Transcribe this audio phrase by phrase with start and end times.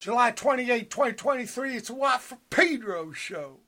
[0.00, 1.76] July 28, 2023.
[1.76, 3.58] It's a Watt for Pedro show.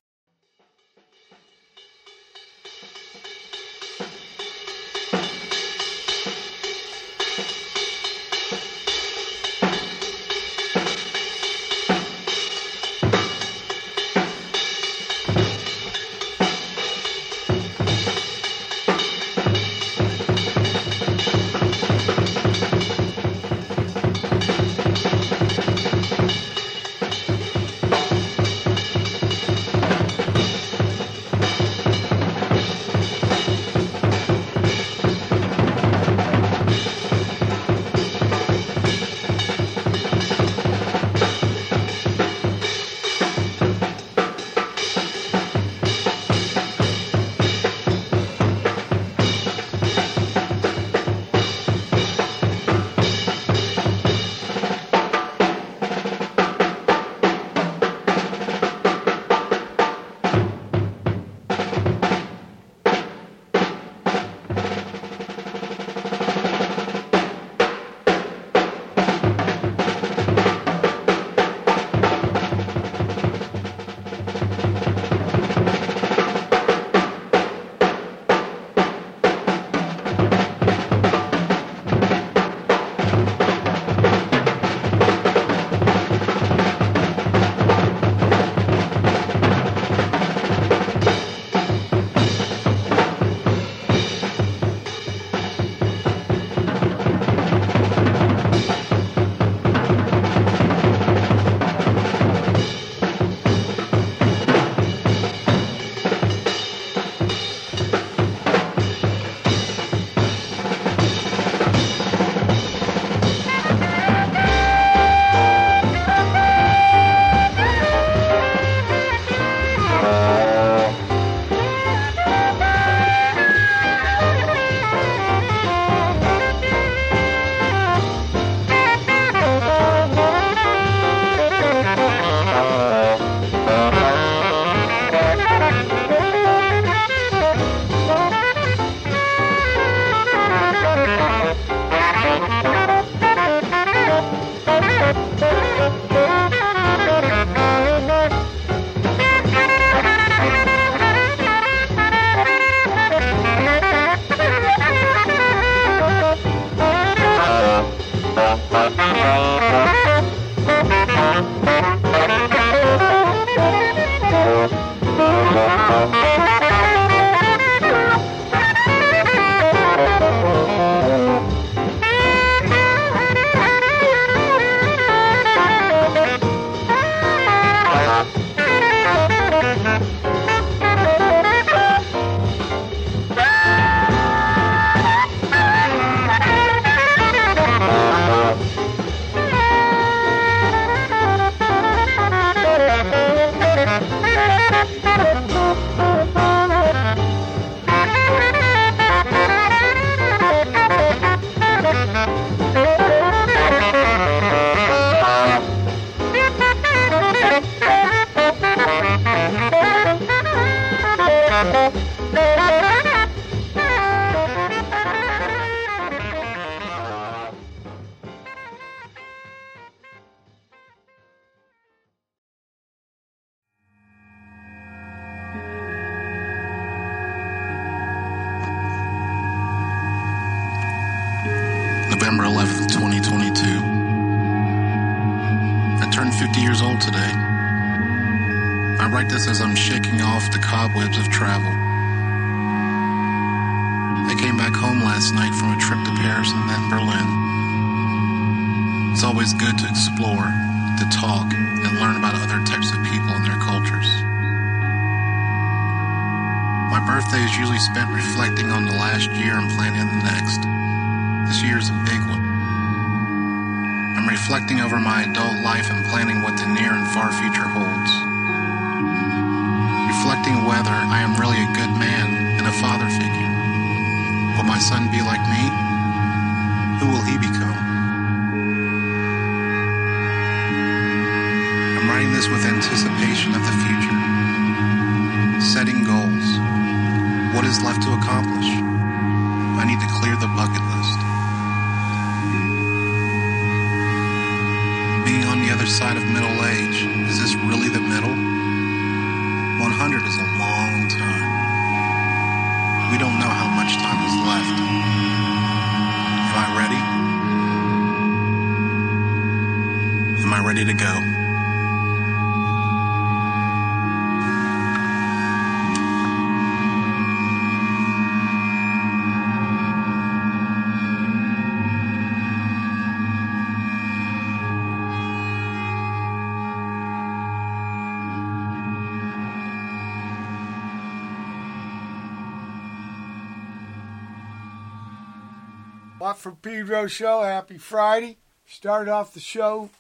[336.22, 337.42] Watt from Pedro show.
[337.42, 338.36] Happy Friday.
[338.64, 339.90] Start off the show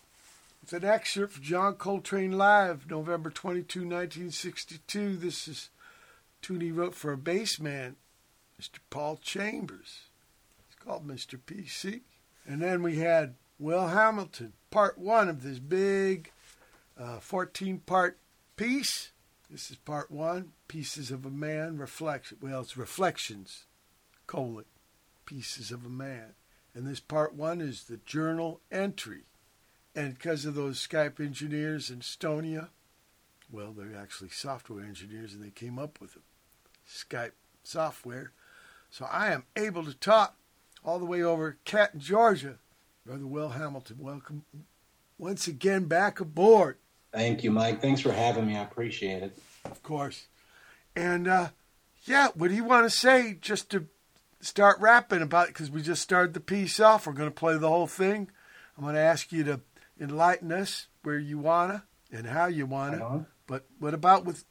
[0.60, 5.16] with an excerpt from John Coltrane Live, November 22, 1962.
[5.16, 5.70] This is
[6.40, 7.96] tune he wrote for a bass man,
[8.56, 8.78] Mr.
[8.88, 10.02] Paul Chambers.
[10.68, 11.40] It's called Mr.
[11.44, 12.02] PC.
[12.46, 16.30] And then we had Will Hamilton, part one of this big
[17.18, 18.16] 14 uh, part
[18.54, 19.10] piece.
[19.50, 22.38] This is part one Pieces of a Man, Reflection.
[22.40, 23.64] Well, it's Reflections,
[24.28, 24.66] colon
[25.32, 26.34] pieces of a man.
[26.74, 29.22] And this part one is the journal entry.
[29.94, 32.68] And because of those Skype engineers in Estonia,
[33.50, 36.22] well, they're actually software engineers and they came up with it.
[36.86, 37.32] Skype
[37.62, 38.32] software.
[38.90, 40.36] So I am able to talk
[40.84, 42.58] all the way over Canton, Georgia.
[43.06, 44.44] Brother Will Hamilton, welcome
[45.18, 46.76] once again back aboard.
[47.12, 47.80] Thank you, Mike.
[47.80, 48.56] Thanks for having me.
[48.56, 49.38] I appreciate it.
[49.64, 50.26] Of course.
[50.94, 51.48] And uh,
[52.04, 53.86] yeah, what do you want to say just to
[54.42, 57.06] start rapping about it because we just started the piece off.
[57.06, 58.30] We're going to play the whole thing.
[58.76, 59.60] I'm going to ask you to
[60.00, 63.04] enlighten us where you wanna and how you wanna.
[63.04, 63.18] Uh-huh.
[63.46, 64.44] But what about with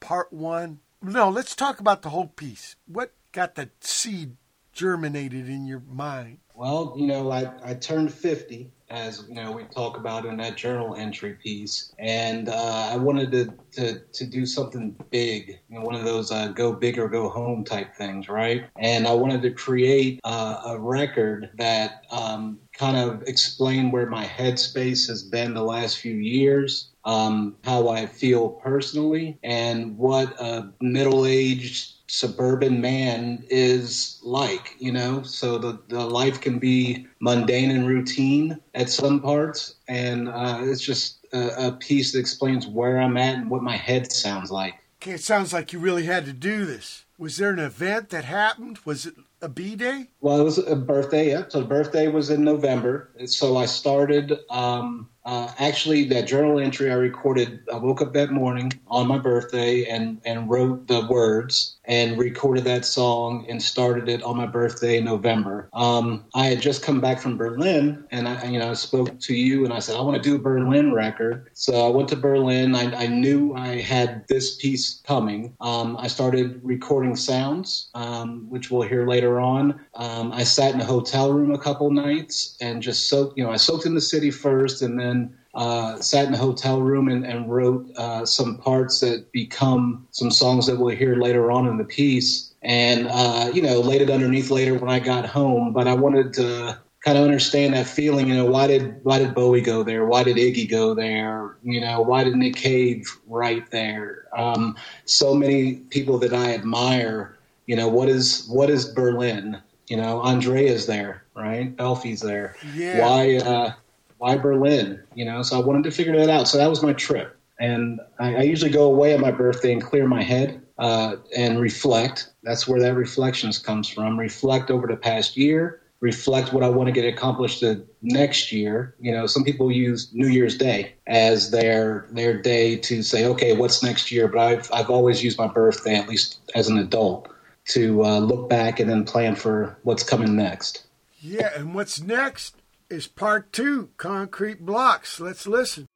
[0.00, 0.80] part one?
[1.02, 2.76] No, let's talk about the whole piece.
[2.86, 4.36] What got the seed
[4.72, 6.38] germinated in your mind?
[6.54, 10.56] Well, you know, I, I turned 50 as you know we talk about in that
[10.56, 11.92] journal entry piece.
[11.98, 16.30] And uh, i wanted to, to, to do something big you know, one of those
[16.30, 18.68] uh, go big or go home type things right?
[18.76, 24.24] And i wanted to create uh, a record that um, kind of explain where my
[24.24, 30.72] headspace has been the last few years um, how i feel personally and what a
[30.80, 35.22] middle-aged suburban man is like, you know.
[35.22, 40.80] So the, the life can be mundane and routine at some parts, and uh, it's
[40.80, 44.74] just a, a, piece that explains where I'm at and what my head sounds like.
[45.02, 47.04] Okay, it sounds like you really had to do this.
[47.18, 48.78] Was there an event that happened?
[48.84, 50.08] Was it a B day?
[50.20, 51.30] Well, it was a birthday.
[51.30, 53.10] Yeah, so the birthday was in November.
[53.26, 54.38] So I started.
[54.50, 59.18] Um, uh, actually, that journal entry I recorded, I woke up that morning on my
[59.18, 64.46] birthday and, and wrote the words and recorded that song and started it on my
[64.46, 65.68] birthday in November.
[65.72, 69.34] Um, I had just come back from Berlin and I, you know, I spoke to
[69.34, 71.50] you and I said, I want to do a Berlin record.
[71.54, 72.76] So I went to Berlin.
[72.76, 75.56] I, I knew I had this piece coming.
[75.60, 79.80] Um, I started recording sounds, um, which we'll hear later on.
[79.94, 83.50] Um, I sat in a hotel room a couple nights and just soaked, you know,
[83.50, 85.15] I soaked in the city first and then
[85.56, 90.30] uh, sat in a hotel room and, and wrote uh, some parts that become some
[90.30, 92.52] songs that we'll hear later on in the piece.
[92.62, 95.72] And, uh, you know, laid it underneath later when I got home.
[95.72, 98.28] But I wanted to kind of understand that feeling.
[98.28, 100.04] You know, why did why did Bowie go there?
[100.04, 101.56] Why did Iggy go there?
[101.62, 104.26] You know, why did Nick Cave write there?
[104.36, 107.38] Um, so many people that I admire.
[107.66, 109.62] You know, what is what is Berlin?
[109.86, 111.72] You know, Andrea's there, right?
[111.78, 112.56] Elfie's there.
[112.74, 113.00] Yeah.
[113.00, 113.36] Why?
[113.36, 113.72] Uh,
[114.18, 115.02] why Berlin?
[115.14, 116.48] You know, so I wanted to figure that out.
[116.48, 117.36] So that was my trip.
[117.58, 121.60] And I, I usually go away on my birthday and clear my head uh, and
[121.60, 122.30] reflect.
[122.42, 124.18] That's where that reflections comes from.
[124.18, 125.80] Reflect over the past year.
[126.00, 128.94] Reflect what I want to get accomplished the next year.
[129.00, 133.56] You know, some people use New Year's Day as their their day to say, okay,
[133.56, 134.28] what's next year?
[134.28, 137.32] But I've I've always used my birthday, at least as an adult,
[137.68, 140.84] to uh, look back and then plan for what's coming next.
[141.18, 142.56] Yeah, and what's next
[142.88, 145.20] is part two concrete blocks.
[145.20, 145.86] Let's listen.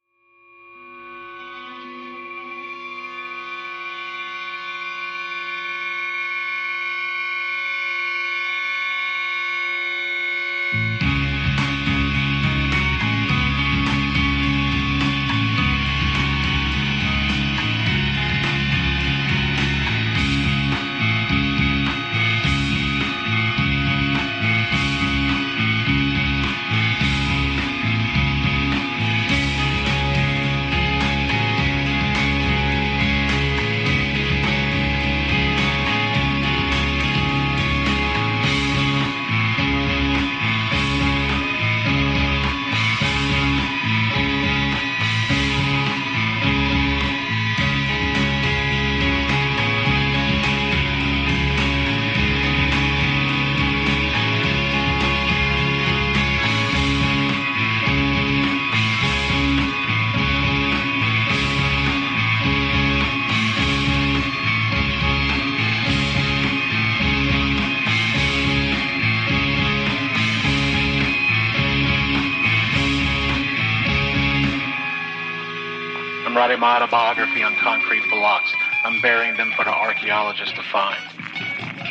[77.11, 78.53] Autobiography on concrete blocks.
[78.83, 80.97] I'm burying them for the archaeologists to find.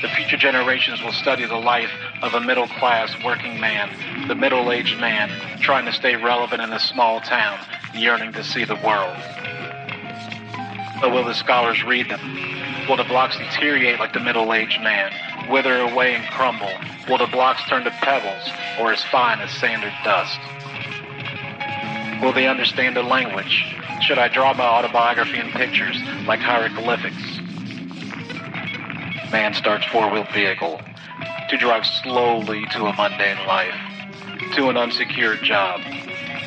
[0.00, 1.90] The future generations will study the life
[2.22, 5.28] of a middle class working man, the middle aged man
[5.60, 7.58] trying to stay relevant in a small town,
[7.94, 9.14] yearning to see the world.
[11.02, 12.20] But will the scholars read them?
[12.88, 15.12] Will the blocks deteriorate like the middle aged man,
[15.50, 16.72] wither away and crumble?
[17.08, 18.48] Will the blocks turn to pebbles
[18.80, 20.40] or as fine as sanded dust?
[22.22, 23.64] Will they understand the language?
[24.02, 25.96] Should I draw my autobiography in pictures
[26.26, 27.40] like hieroglyphics?
[29.32, 30.80] Man starts four-wheeled vehicle
[31.48, 33.74] to drive slowly to a mundane life,
[34.54, 35.80] to an unsecured job,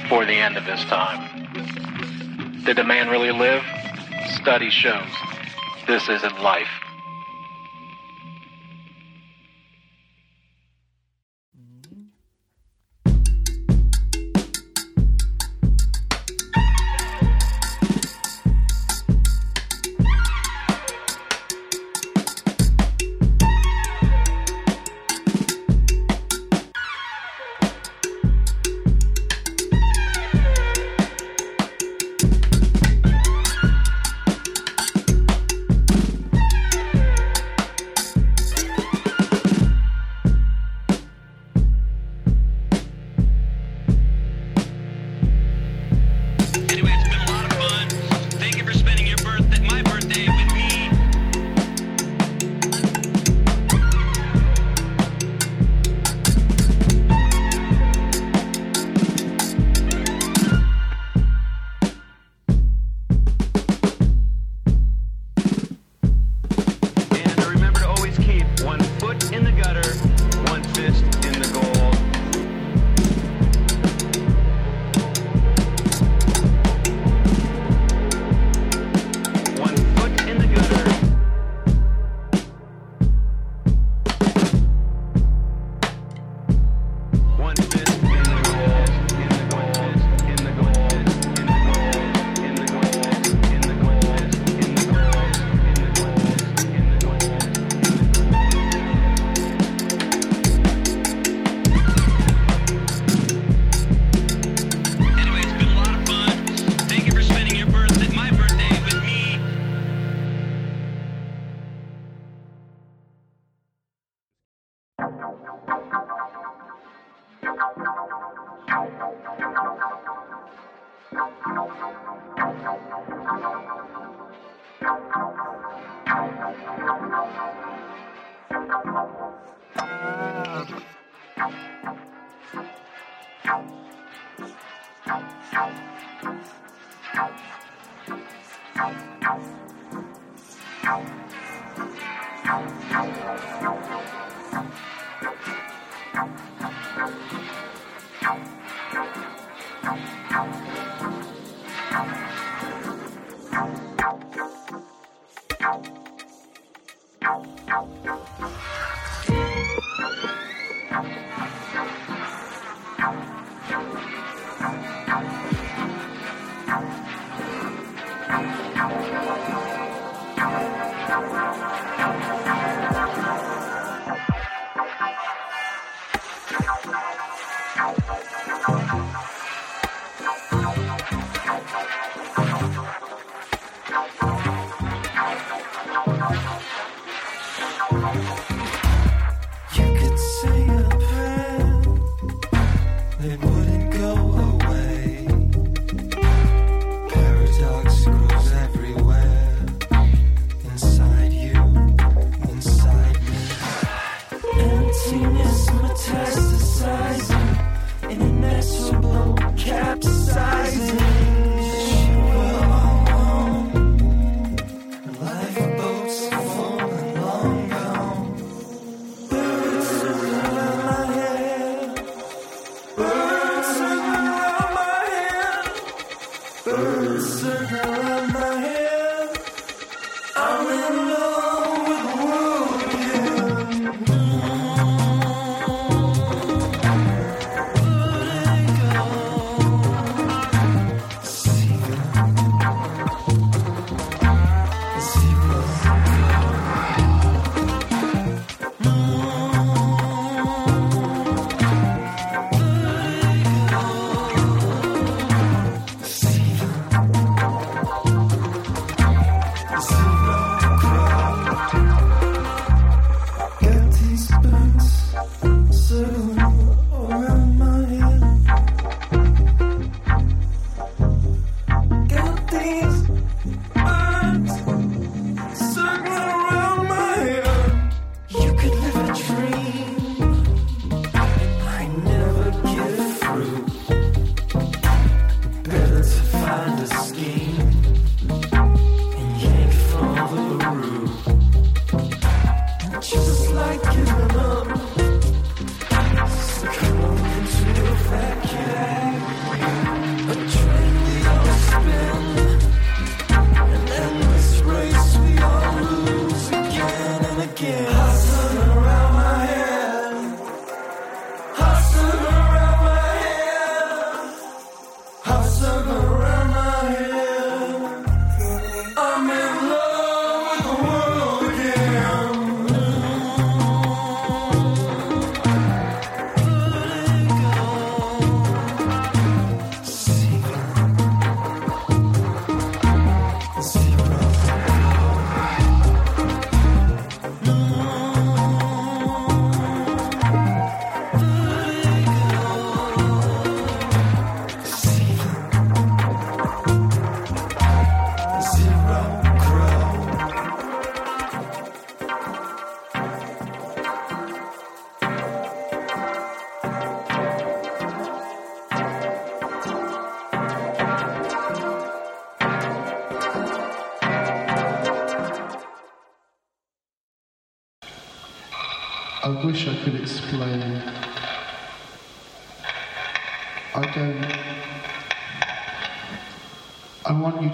[0.10, 2.64] for the end of his time.
[2.66, 3.64] Did the man really live?
[4.42, 5.10] Study shows
[5.88, 6.83] this isn't life.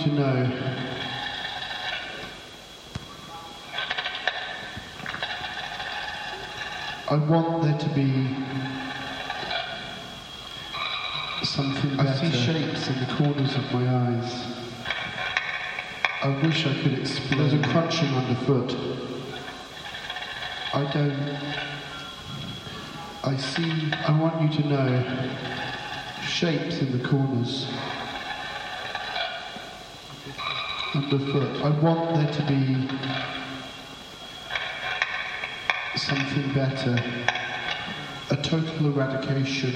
[0.09, 0.51] To know.
[7.09, 8.35] I want there to be
[11.43, 12.09] something better.
[12.09, 14.47] I see shapes in the corners of my eyes.
[16.21, 17.39] I wish I could explain.
[17.39, 18.75] There's a crunching underfoot.
[20.73, 21.37] I don't.
[23.23, 23.91] I see.
[23.91, 25.29] I want you to know
[26.21, 27.67] shapes in the corners.
[30.99, 31.63] Underfoot.
[31.63, 32.89] I want there to be
[35.95, 37.01] something better.
[38.31, 39.73] A total eradication.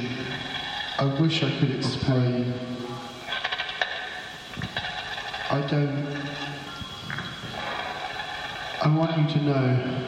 [0.99, 2.53] I wish I could explain.
[5.49, 6.05] I don't.
[8.81, 9.99] I want you to know.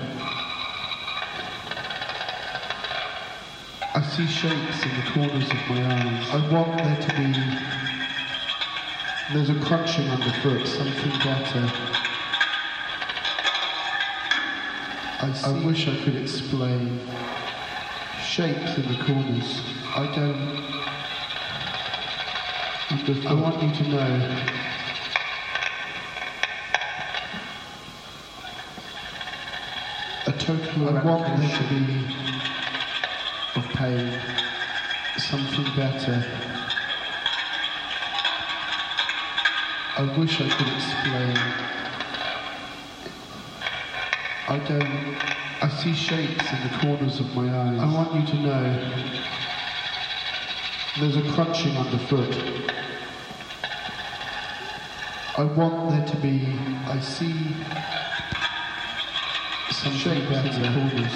[3.94, 6.30] I see shapes in the corners of my eyes.
[6.34, 7.75] I want there to be.
[9.34, 11.72] There's a crunching underfoot, something better.
[15.20, 17.00] I, I wish I could explain.
[18.22, 19.64] Shapes in the corners.
[19.96, 20.36] I don't.
[22.92, 23.26] Underfoot.
[23.26, 24.46] I want you to know.
[30.28, 32.06] A total I want there to be
[33.56, 34.20] of pain,
[35.18, 36.55] something better.
[40.26, 41.38] Wish I could explain.
[44.48, 45.16] I don't.
[45.62, 47.80] I see shapes in the corners of my eyes.
[47.80, 48.64] I want you to know.
[51.00, 52.34] There's a crunching underfoot.
[55.38, 56.58] I want there to be.
[56.88, 57.36] I see
[59.70, 61.16] some shapes in the corners.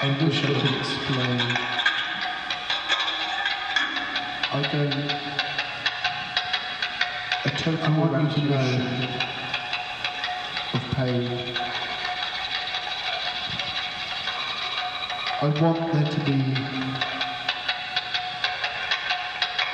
[0.00, 1.40] I wish I could explain.
[4.52, 5.15] I don't.
[7.66, 8.68] Total I want you to know
[10.72, 11.26] of pain.
[15.42, 16.38] I want there to be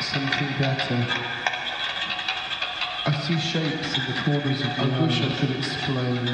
[0.01, 1.01] something better.
[3.05, 6.25] I see shapes in the corners of my I wish I could explain.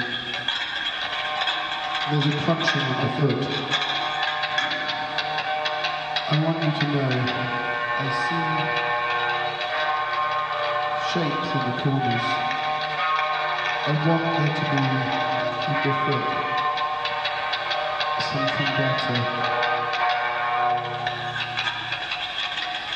[2.08, 3.50] There's a crunching of the foot.
[6.30, 7.08] I want you to know
[7.98, 8.97] I see
[11.08, 12.26] shapes in the corners.
[13.88, 14.82] I want there to be
[15.68, 16.26] underfoot
[18.20, 19.18] something better.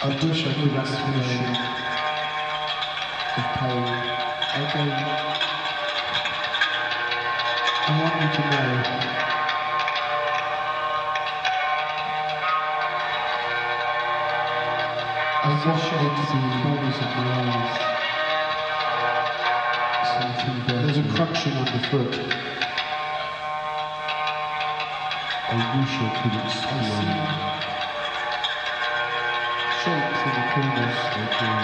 [0.03, 1.57] I wish I could explain
[3.39, 3.87] of pain.
[4.53, 4.93] I don't.
[7.89, 9.03] I want you to know.
[15.45, 17.92] I wish I could see the corners of my eyes.
[20.43, 20.87] Something uh, better.
[20.87, 22.13] There's a crunching underfoot.
[25.49, 27.15] I wish I could explain.
[29.79, 31.59] Shapes in the corners of my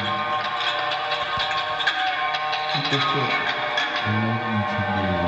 [2.77, 3.33] underfoot.
[4.05, 5.27] I want you to know.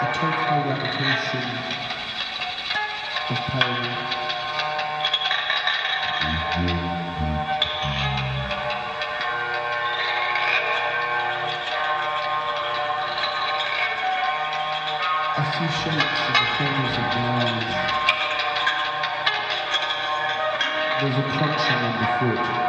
[0.00, 1.44] A total eradication
[3.30, 3.97] of pain.
[22.18, 22.67] Crunching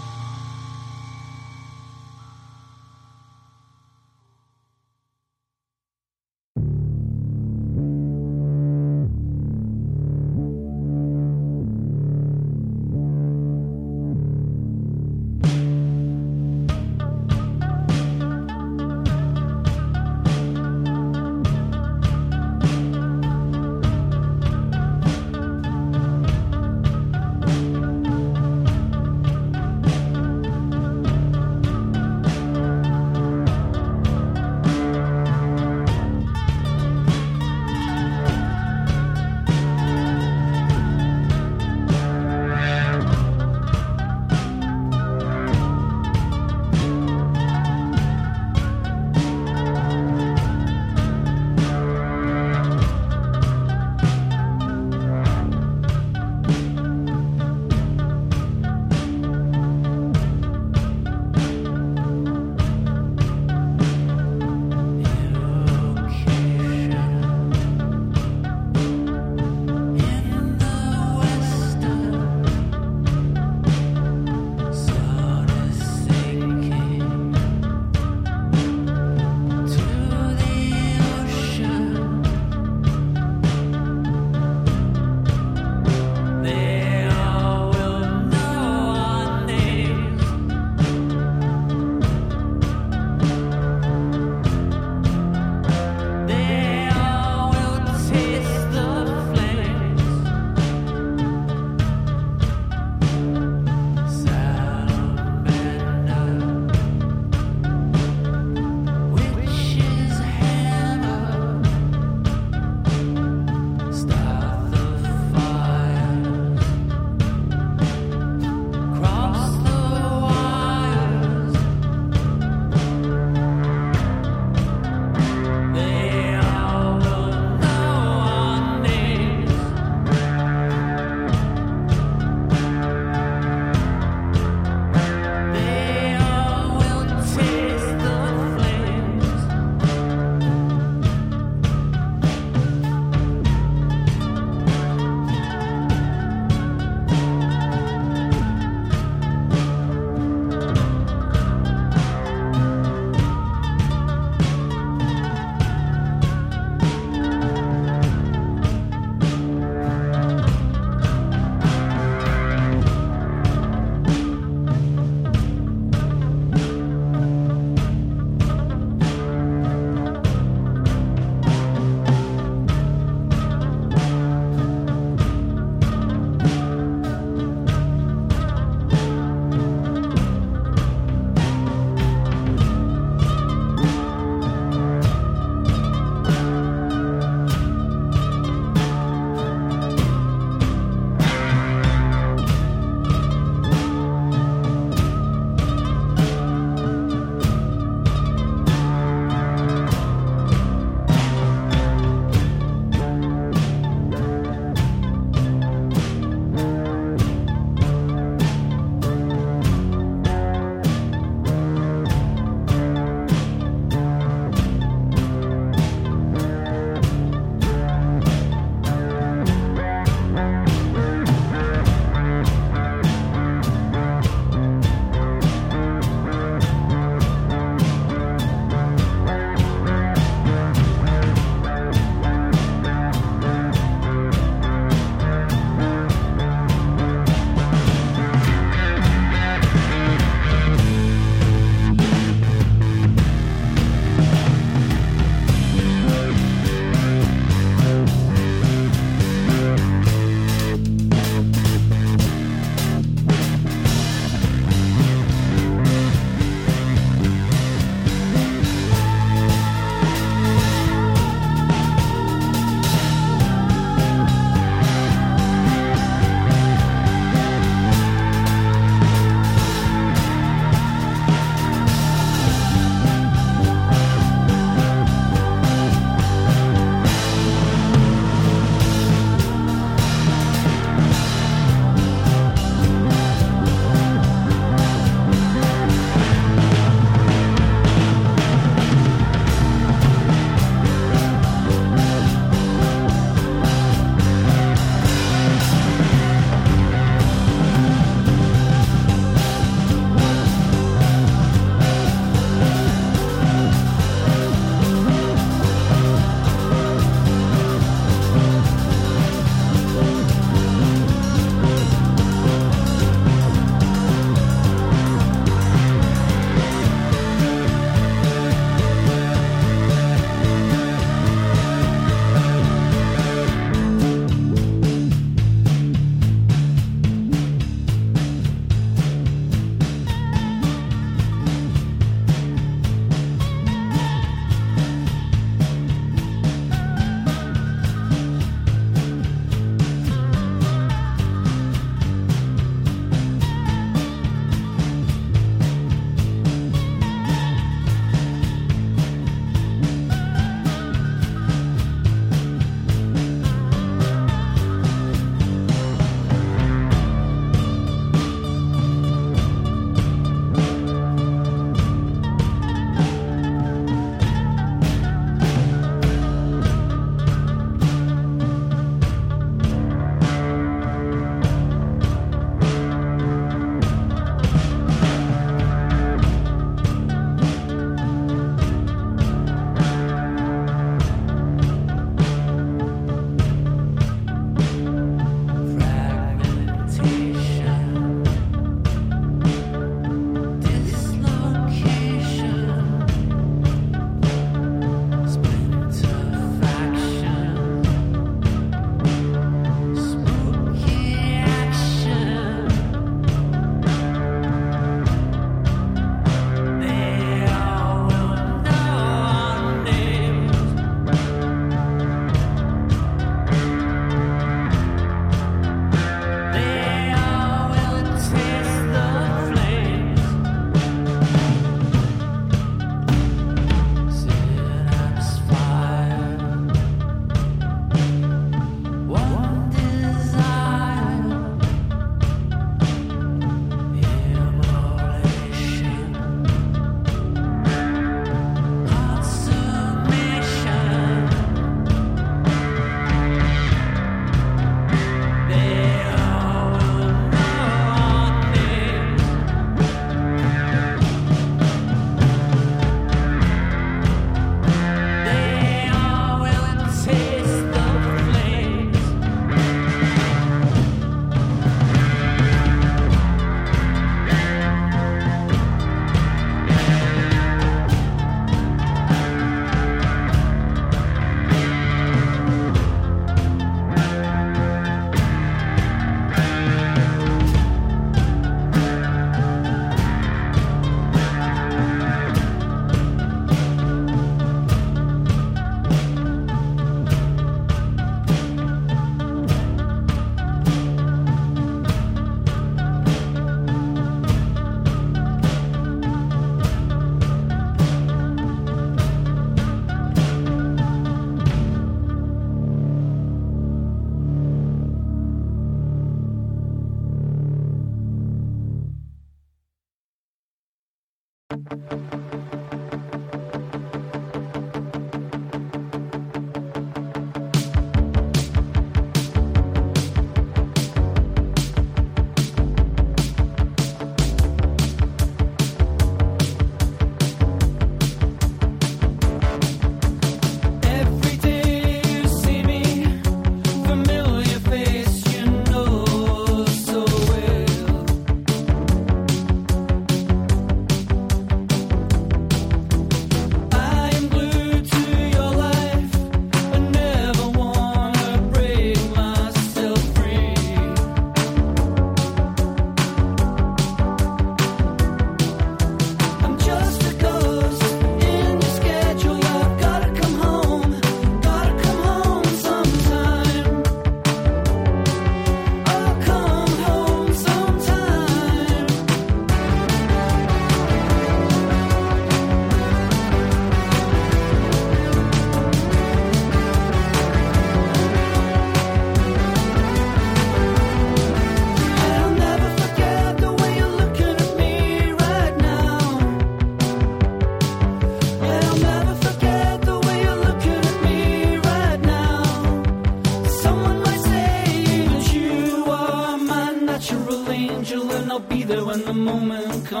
[599.94, 600.00] You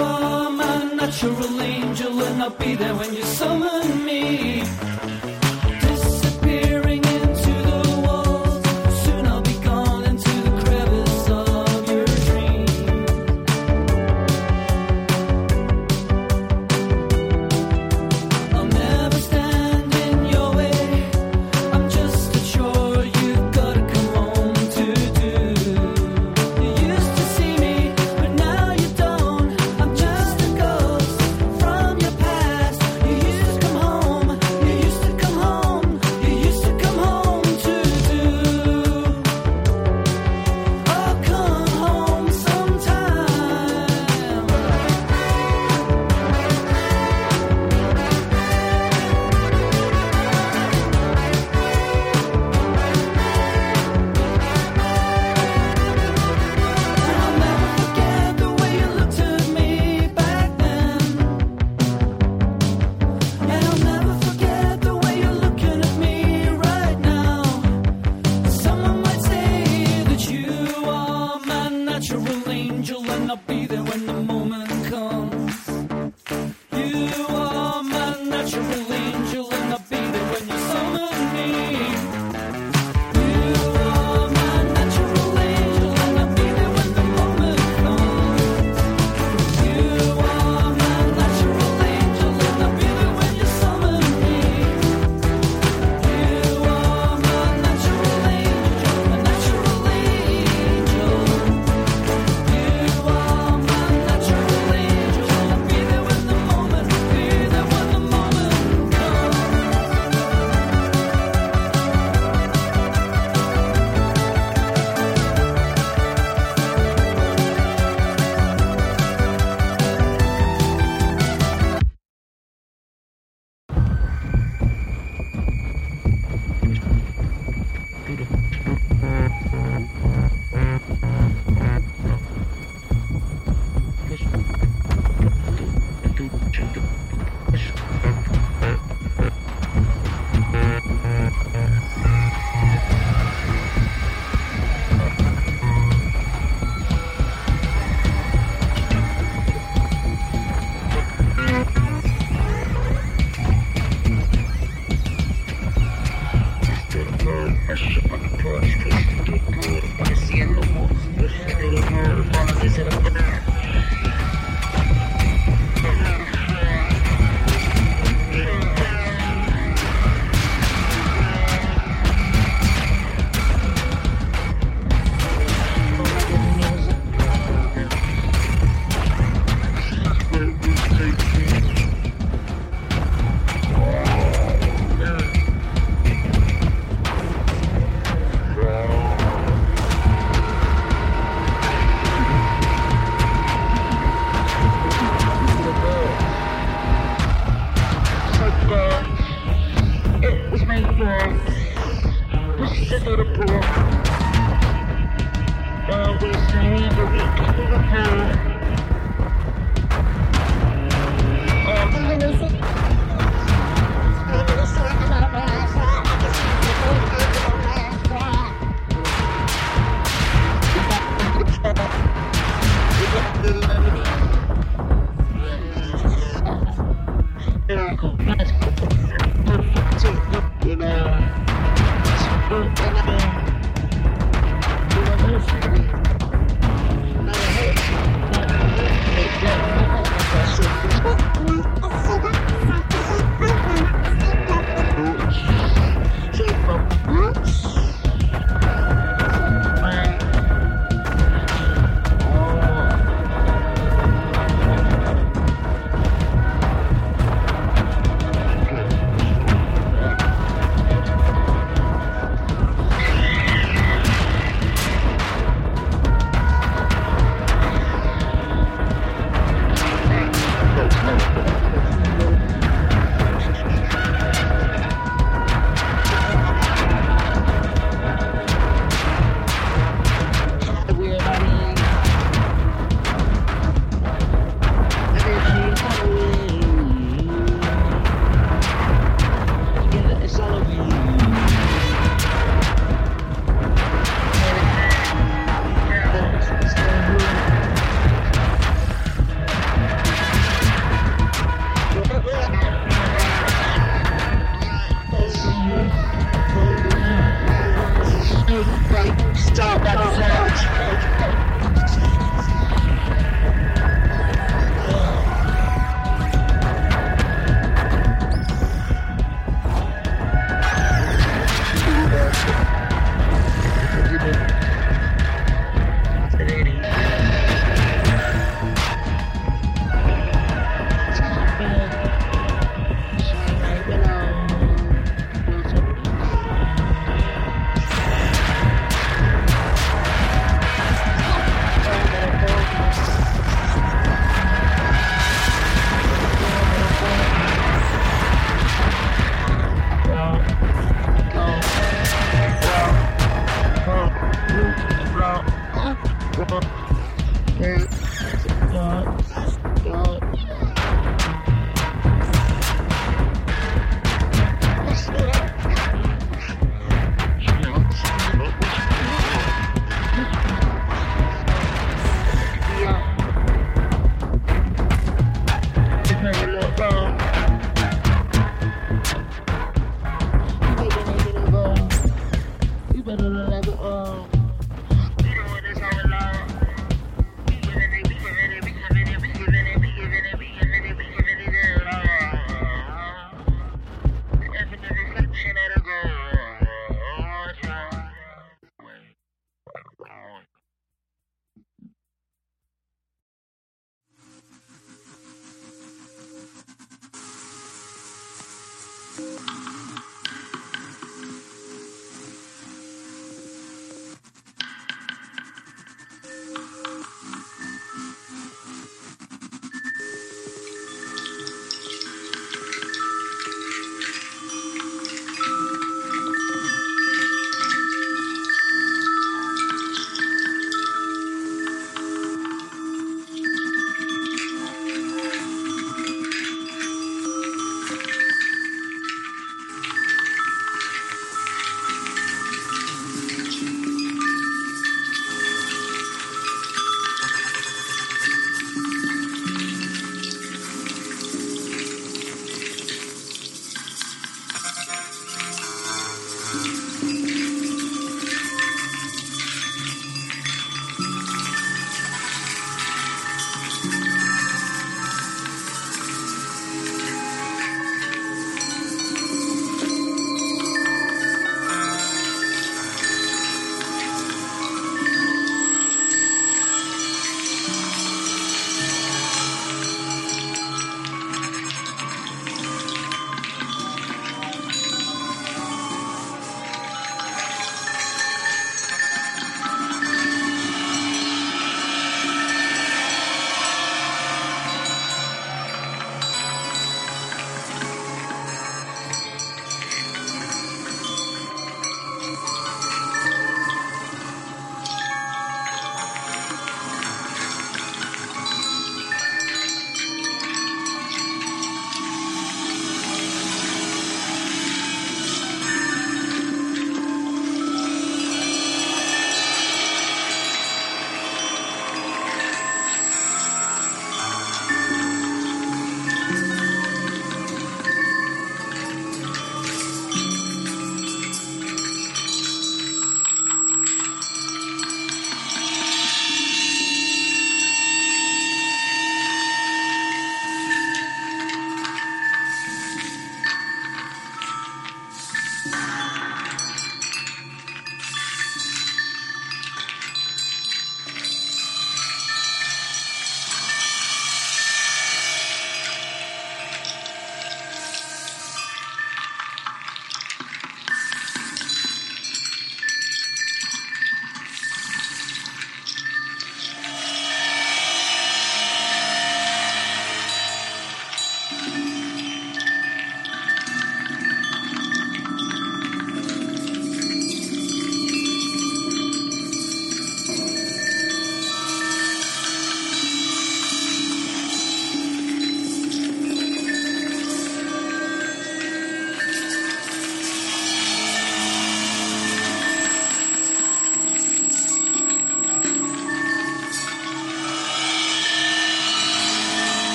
[0.00, 3.11] are my natural angel, and I'll be there when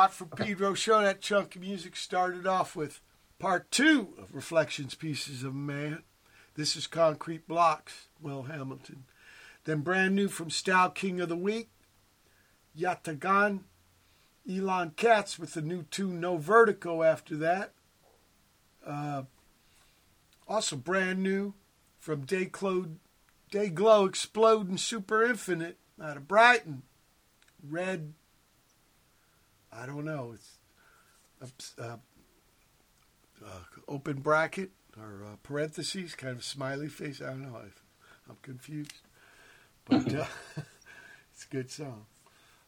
[0.00, 1.02] Watt from Pedro show.
[1.02, 3.02] That chunk of music started off with
[3.38, 6.04] part two of Reflections Pieces of Man.
[6.54, 9.04] This is Concrete Blocks, Will Hamilton.
[9.64, 11.68] Then brand new from Style King of the Week,
[12.74, 13.64] Yataghan,
[14.50, 17.74] Elon Katz with the new tune No Vertigo after that.
[18.86, 19.24] Uh,
[20.48, 21.52] also brand new
[21.98, 22.94] from Dayglow,
[23.52, 26.84] Dayglow Exploding Super Infinite out of Brighton.
[27.62, 28.14] Red,
[29.72, 31.96] I don't know, it's uh,
[33.44, 37.20] uh, open bracket or uh, parentheses, kind of smiley face.
[37.20, 37.56] I don't know.
[37.56, 38.92] I, am confused.
[39.86, 40.24] But uh,
[41.32, 42.06] it's a good song.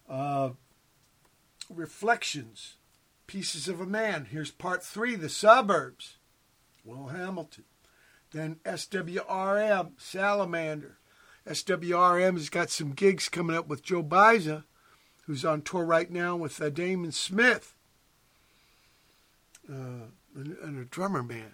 [0.09, 0.49] Uh,
[1.69, 2.75] Reflections,
[3.27, 4.27] Pieces of a Man.
[4.31, 6.17] Here's part three, The Suburbs,
[6.83, 7.63] Will Hamilton.
[8.31, 10.97] Then SWRM, Salamander.
[11.47, 14.63] SWRM has got some gigs coming up with Joe Baiza,
[15.25, 17.73] who's on tour right now with uh, Damon Smith,
[19.69, 21.53] uh, and, and, a drummer man.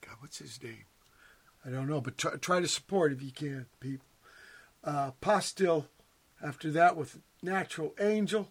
[0.00, 0.84] God, what's his name?
[1.64, 4.06] I don't know, but try, try to support if you can, people.
[4.82, 5.86] Uh, Postil
[6.42, 8.48] after that with Natural Angel.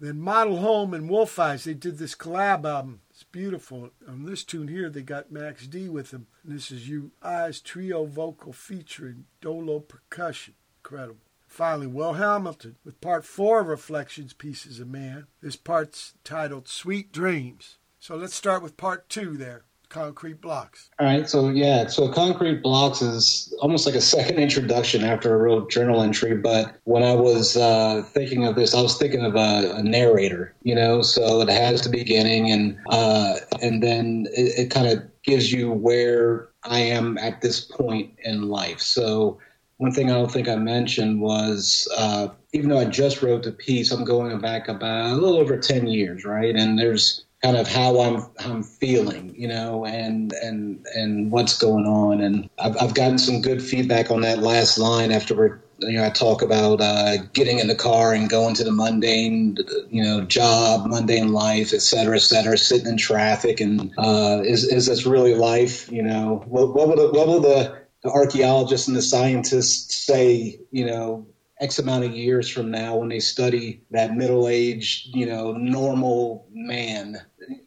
[0.00, 3.00] Then Model Home and Wolf Eyes, they did this collab album.
[3.10, 3.90] It's beautiful.
[4.06, 6.28] On this tune here, they got Max D with them.
[6.44, 10.54] And this is U Eyes Trio vocal featuring Dolo percussion.
[10.84, 11.27] Incredible.
[11.48, 15.26] Finally, Will Hamilton with part four of Reflections Pieces of Man.
[15.42, 17.78] This part's titled Sweet Dreams.
[17.98, 20.90] So let's start with part two there concrete blocks.
[20.98, 21.28] All right.
[21.28, 26.02] So yeah, so concrete blocks is almost like a second introduction after a real journal
[26.02, 26.36] entry.
[26.36, 30.54] But when I was uh, thinking of this, I was thinking of a, a, narrator.
[30.62, 35.02] You know, so it has the beginning, and uh, and then it, it kind of
[35.22, 38.80] gives you where I am at this point in life.
[38.80, 39.38] So.
[39.78, 43.52] One thing I don't think I mentioned was uh, even though I just wrote the
[43.52, 46.54] piece, I'm going back about a little over 10 years, right?
[46.54, 51.86] And there's kind of how I'm I'm feeling, you know, and and and what's going
[51.86, 52.20] on.
[52.20, 56.04] And I've, I've gotten some good feedback on that last line after we're you know,
[56.04, 59.56] I talk about uh, getting in the car and going to the mundane,
[59.90, 64.64] you know, job, mundane life, et cetera, et cetera, sitting in traffic, and uh, is
[64.64, 65.90] is this really life?
[65.90, 70.60] You know, what, what will the what will the, the archaeologists and the scientists say?
[70.70, 71.26] You know,
[71.60, 76.46] X amount of years from now when they study that middle aged, you know, normal
[76.52, 77.20] man.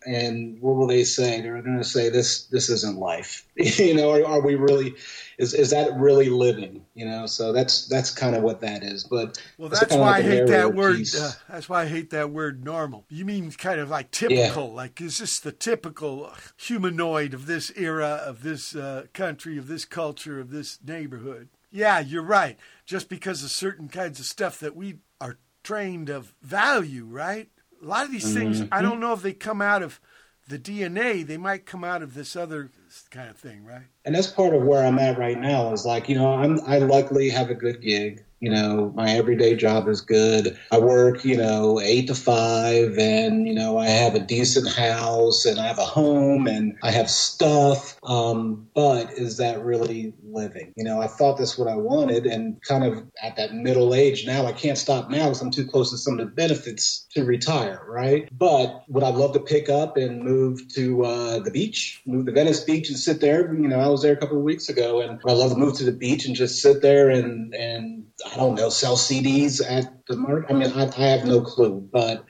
[0.05, 1.41] And what will they say?
[1.41, 3.45] They're going to say this this isn't life.
[3.55, 4.95] you know, are, are, we really
[5.37, 6.85] is is that really living?
[7.01, 9.03] You know, so that's that's kind of what that is.
[9.03, 11.01] But well, that's why like I hate that word.
[11.17, 13.05] Uh, that's why I hate that word normal.
[13.09, 14.67] You mean kind of like typical?
[14.67, 14.75] Yeah.
[14.75, 19.83] Like is this the typical humanoid of this era, of this uh, country, of this
[19.83, 21.49] culture, of this neighborhood?
[21.71, 22.59] Yeah, you're right.
[22.85, 27.49] Just because of certain kinds of stuff that we are trained of value, right?
[27.81, 28.53] A lot of these mm-hmm.
[28.53, 29.99] things, I don't know if they come out of
[30.47, 31.25] the DNA.
[31.25, 32.69] They might come out of this other
[33.09, 33.87] kind of thing, right?
[34.05, 35.71] And that's part of where I'm at right now.
[35.73, 38.23] Is like, you know, I'm I luckily have a good gig.
[38.41, 40.57] You know, my everyday job is good.
[40.71, 45.45] I work, you know, eight to five, and you know, I have a decent house,
[45.45, 47.99] and I have a home, and I have stuff.
[48.01, 50.73] Um, but is that really living?
[50.75, 54.25] You know, I thought that's what I wanted, and kind of at that middle age
[54.25, 57.23] now, I can't stop now because I'm too close to some of the benefits to
[57.23, 58.27] retire, right?
[58.35, 62.31] But would I love to pick up and move to uh, the beach, move to
[62.31, 63.53] Venice Beach, and sit there?
[63.53, 65.83] You know, was there a couple of weeks ago, and I love to move to
[65.83, 70.15] the beach and just sit there and and I don't know, sell CDs at the
[70.15, 70.53] market.
[70.53, 72.25] I mean, I, I have no clue, but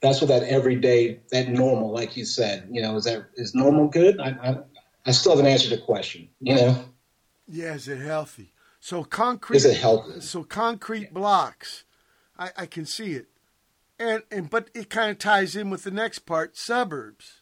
[0.00, 3.88] that's what that everyday, that normal, like you said, you know, is that is normal
[3.88, 4.20] good?
[4.20, 4.56] I, I,
[5.06, 6.84] I still haven't answered the question, you know.
[7.48, 8.52] Yeah, is it healthy?
[8.80, 9.56] So concrete.
[9.56, 10.20] Is it healthy?
[10.20, 11.84] So concrete blocks,
[12.38, 13.26] I, I can see it,
[13.98, 17.40] and and but it kind of ties in with the next part, suburbs.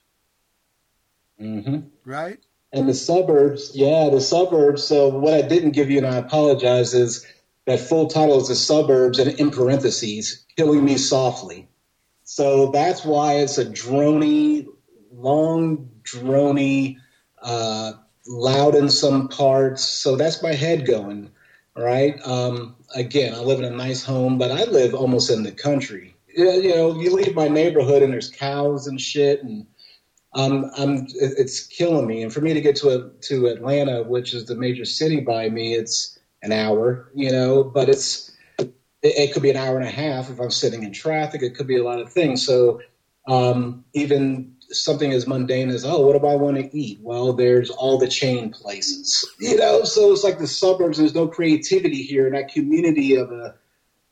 [1.40, 1.88] Mm-hmm.
[2.04, 2.38] Right.
[2.74, 4.84] And the suburbs, yeah, the suburbs.
[4.84, 7.26] So what I didn't give you, and I apologize, is
[7.66, 11.68] that full title is the suburbs and in parentheses, killing me softly.
[12.24, 14.66] So that's why it's a drony,
[15.12, 16.98] long, drony,
[17.42, 17.94] uh,
[18.26, 19.84] loud in some parts.
[19.84, 21.30] So that's my head going.
[21.76, 22.20] right?
[22.26, 26.14] Um, again, I live in a nice home, but I live almost in the country.
[26.36, 29.66] You know, you leave my neighborhood and there's cows and shit, and
[30.34, 32.22] um, I'm it's killing me.
[32.22, 35.48] And for me to get to a, to Atlanta, which is the major city by
[35.48, 39.86] me, it's an hour, you know, but it's it, it, could be an hour and
[39.86, 41.42] a half if I'm sitting in traffic.
[41.42, 42.44] It could be a lot of things.
[42.44, 42.80] So
[43.28, 46.98] um, even something as mundane as oh, what do I want to eat?
[47.00, 49.84] Well, there's all the chain places, you know.
[49.84, 50.98] So it's like the suburbs.
[50.98, 53.54] There's no creativity here in that community of a.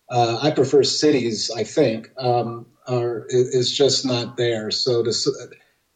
[0.09, 1.51] Uh, I prefer cities.
[1.51, 4.71] I think um, are is just not there.
[4.71, 5.13] So the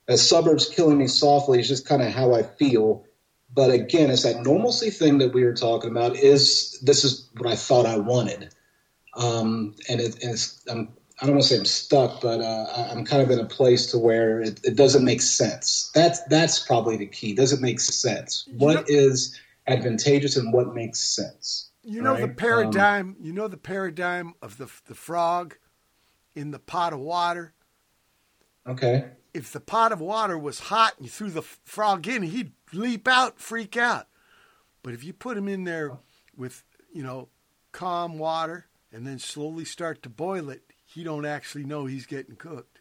[0.09, 3.05] as suburbs killing me softly is just kind of how I feel.
[3.53, 6.17] But again, it's that normalcy thing that we were talking about.
[6.17, 8.55] Is this is what I thought I wanted,
[9.15, 13.05] um, and it, it's I'm, I don't want to say I'm stuck, but uh, I'm
[13.05, 15.91] kind of in a place to where it, it, doesn't make sense.
[15.95, 17.35] That's that's probably the key.
[17.35, 18.47] Does it make sense?
[18.59, 21.71] What is advantageous and what makes sense?
[21.83, 22.23] You know right?
[22.23, 23.11] the paradigm.
[23.11, 25.57] Um, you know the paradigm of the the frog
[26.35, 27.55] in the pot of water.
[28.67, 29.07] Okay.
[29.37, 33.07] If the pot of water was hot and you threw the frog in, he'd leap
[33.07, 34.07] out, freak out.
[34.83, 35.99] But if you put him in there
[36.35, 37.29] with, you know,
[37.71, 42.37] calm water and then slowly start to boil it, he don't actually know he's getting
[42.37, 42.81] cooked.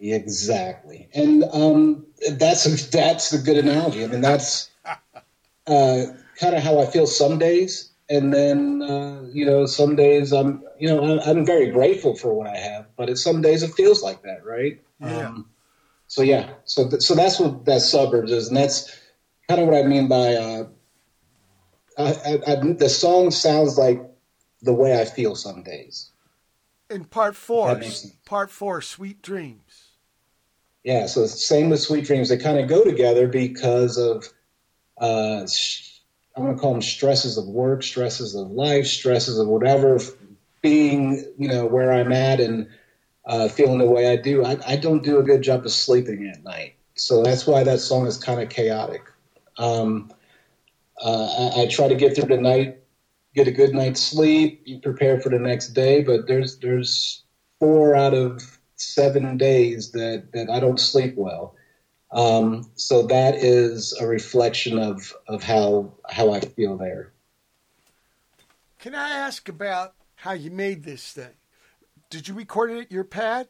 [0.00, 4.02] Exactly, and um, that's a, that's a good analogy.
[4.02, 9.46] I mean, that's uh, kind of how I feel some days and then uh, you
[9.46, 13.16] know some days i'm you know i'm very grateful for what i have but it,
[13.16, 15.28] some days it feels like that right yeah.
[15.28, 15.48] Um,
[16.06, 16.50] so yeah.
[16.64, 19.00] So th- so that's what that suburbs is and that's
[19.48, 20.66] kind of what i mean by uh,
[21.98, 24.02] I, I, I, the song sounds like
[24.62, 26.10] the way i feel some days.
[26.90, 27.80] In part four
[28.24, 29.90] part four sweet dreams.
[30.82, 32.28] Yeah so same with sweet dreams.
[32.28, 34.28] They kind of go together because of
[35.00, 35.46] uh,
[36.36, 39.98] I'm going to call them stresses of work, stresses of life, stresses of whatever,
[40.62, 42.68] being, you know, where I'm at and
[43.26, 44.44] uh, feeling the way I do.
[44.44, 46.74] I, I, don't do a good job of sleeping at night.
[46.94, 49.02] So that's why that song is kind of chaotic.
[49.56, 50.12] Um,
[51.02, 52.78] uh, I, I, try to get through the night,
[53.34, 57.24] get a good night's sleep, prepare for the next day, but there's, there's
[57.58, 61.54] four out of seven days that, that I don't sleep well.
[62.14, 67.12] Um, so that is a reflection of, of how how I feel there.
[68.78, 71.34] Can I ask about how you made this thing?
[72.10, 73.48] Did you record it at your pad?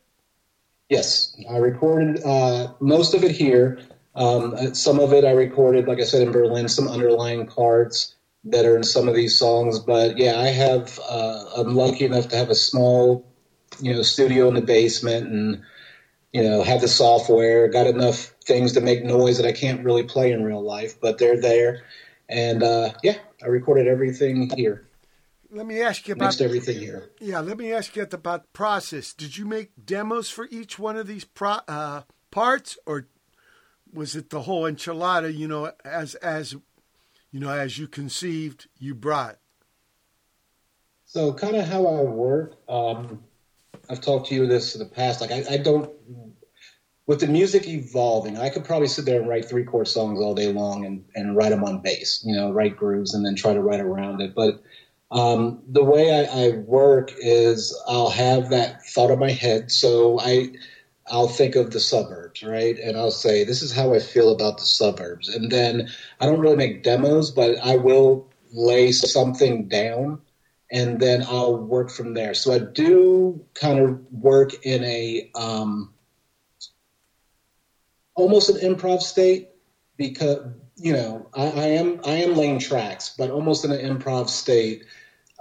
[0.88, 3.80] Yes, I recorded uh, most of it here.
[4.14, 6.68] Um, some of it I recorded, like I said, in Berlin.
[6.68, 10.98] Some underlying parts that are in some of these songs, but yeah, I have.
[11.08, 13.26] Uh, I'm lucky enough to have a small,
[13.80, 15.62] you know, studio in the basement and
[16.34, 20.02] you know, have the software, got enough things to make noise that I can't really
[20.02, 21.84] play in real life, but they're there.
[22.28, 24.84] And uh, yeah, I recorded everything here.
[25.54, 27.10] Let me ask you about everything here.
[27.20, 29.14] Yeah, let me ask you about the process.
[29.14, 32.02] Did you make demos for each one of these pro, uh,
[32.32, 33.06] parts, or
[33.92, 35.32] was it the whole enchilada?
[35.32, 36.56] You know, as as
[37.30, 39.38] you know, as you conceived, you brought.
[41.04, 42.56] So, kind of how I work.
[42.68, 43.22] Um,
[43.88, 45.20] I've talked to you this in the past.
[45.20, 45.88] Like I, I don't
[47.06, 50.34] with the music evolving, I could probably sit there and write three chord songs all
[50.34, 53.52] day long and, and write them on bass, you know, write grooves and then try
[53.52, 54.34] to write around it.
[54.34, 54.62] But
[55.14, 59.70] um, the way I, I, work is I'll have that thought in my head.
[59.70, 60.50] So I,
[61.06, 62.76] I'll think of the suburbs, right?
[62.78, 65.28] And I'll say, this is how I feel about the suburbs.
[65.28, 65.88] And then
[66.20, 70.20] I don't really make demos, but I will lay something down
[70.74, 72.34] and then I'll work from there.
[72.34, 75.94] So I do kind of work in a um,
[78.16, 79.50] almost an improv state
[79.96, 80.38] because
[80.76, 84.84] you know I, I, am I am laying tracks, but almost in an improv state.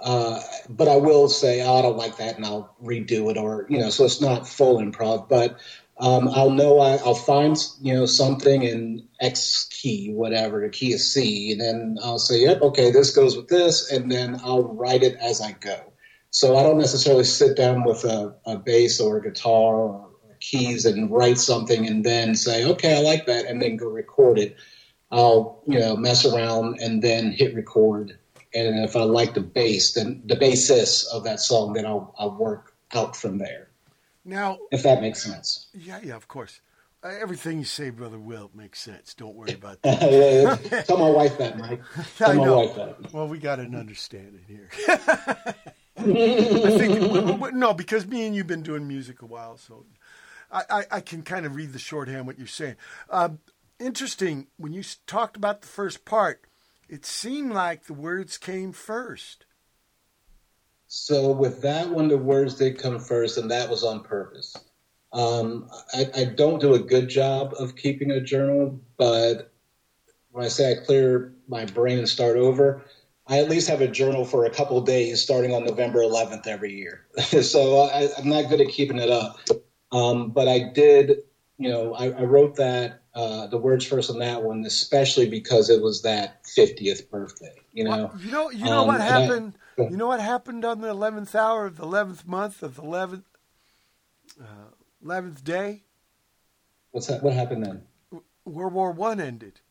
[0.03, 3.65] Uh, but I will say oh, I don't like that, and I'll redo it, or
[3.69, 5.57] you know, so it's not full improv, but
[5.97, 10.91] um, I'll know I, will find you know something in X key, whatever the key
[10.91, 14.63] is C, and then I'll say, yep, okay, this goes with this, and then I'll
[14.63, 15.93] write it as I go.
[16.31, 20.09] So I don't necessarily sit down with a, a bass or a guitar or
[20.41, 24.37] keys and write something, and then say, okay, I like that, and then go record
[24.37, 24.57] it.
[25.11, 28.17] I'll you know mess around and then hit record,
[28.53, 32.35] and if I like the bass, then the basis of that song, then I'll, I'll
[32.35, 33.69] work out from there.
[34.25, 35.67] Now, if that makes sense.
[35.73, 36.61] Yeah, yeah, of course.
[37.03, 39.13] Uh, everything you say, brother Will, makes sense.
[39.13, 40.85] Don't worry about that.
[40.87, 41.81] Tell my wife that, Mike.
[42.17, 42.59] Tell I my know.
[42.59, 43.13] wife that.
[43.13, 44.69] Well, we got an understanding here.
[45.97, 49.85] I think no, because me and you've been doing music a while, so
[50.51, 52.75] I, I, I can kind of read the shorthand what you're saying.
[53.09, 53.29] Uh,
[53.79, 56.45] interesting when you talked about the first part.
[56.93, 59.47] It seemed like the words came first.
[60.85, 64.55] So with that one, the words did come first, and that was on purpose.
[65.11, 69.51] Um, I, I, don't do a good job of keeping a journal, but
[70.29, 72.83] when I say I clear my brain and start over,
[73.25, 76.75] I at least have a journal for a couple days starting on November 11th every
[76.75, 77.07] year.
[77.41, 79.39] so I, am not good at keeping it up.
[79.91, 81.23] Um, but I did,
[81.57, 85.69] you know, I, I wrote that, uh, the words first on that one, especially because
[85.69, 88.11] it was that 50th birthday, you know.
[88.19, 89.57] You know, you know um, what happened?
[89.77, 93.25] You know what happened on the eleventh hour of the eleventh month of the eleventh
[95.03, 95.83] Eleventh day,
[96.91, 97.21] What's that?
[97.23, 98.21] What happened then?
[98.45, 99.61] World War One ended.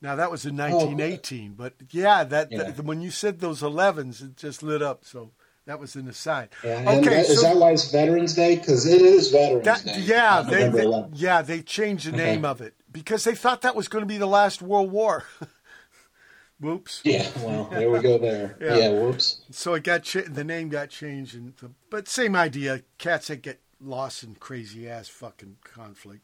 [0.00, 2.64] Now that was in 1918, but yeah, that, Yeah.
[2.64, 5.04] that- when you said those 11s, it just lit up.
[5.04, 5.32] So
[5.66, 6.48] that was an aside.
[6.64, 8.56] Yeah, okay, that, is so that why it's Veterans Day?
[8.56, 10.00] Because it is Veterans that, Day.
[10.00, 12.24] yeah, they, they yeah they changed the Okay.
[12.24, 15.24] name of it because they thought that was going to be the last World War.
[16.60, 17.00] Whoops.
[17.04, 18.56] Yeah, well, there we go there.
[18.60, 18.76] Yeah.
[18.76, 18.88] yeah.
[18.90, 19.40] whoops.
[19.50, 22.82] So it got cha- the name got changed, and the, but same idea.
[22.98, 26.22] Cats that get lost in crazy ass fucking conflict.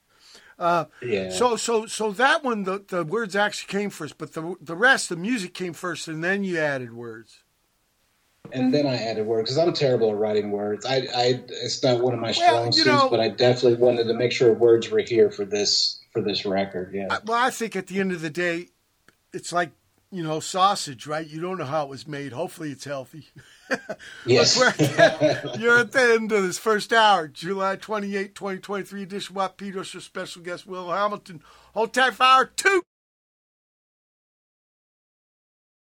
[0.56, 1.30] Uh, Yeah.
[1.30, 5.08] So so so that one the the words actually came first, but the the rest
[5.08, 7.40] the music came first, and then you added words.
[8.52, 10.86] And then I added words because I'm terrible at writing words.
[10.86, 14.04] I, I, it's not one of my strong you suits, know- but I definitely wanted
[14.04, 16.92] to make sure words were here for this for this record.
[16.94, 17.18] Yeah.
[17.24, 18.68] Well, I think at the end of the day,
[19.32, 19.70] it's like
[20.10, 21.26] you know sausage, right?
[21.26, 22.32] You don't know how it was made.
[22.32, 23.26] Hopefully, it's healthy.
[24.26, 24.56] yes.
[25.58, 29.34] You're at the end of this first hour, July 28, 2023 edition.
[29.34, 31.42] Watt Peters for special guest Will Hamilton.
[31.74, 32.82] Hold tight for hour two.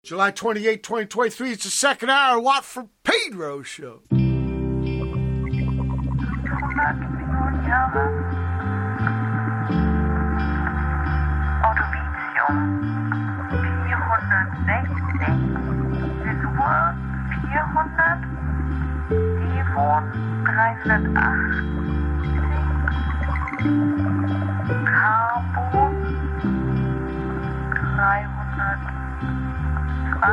[0.04, 1.52] July 28, 2023.
[1.52, 2.38] It's the second hour.
[2.38, 4.02] Watt for Pedro show.
[30.24, 30.30] 8,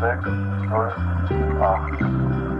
[0.00, 0.28] 6,
[0.68, 0.92] 0,
[1.58, 2.57] 8.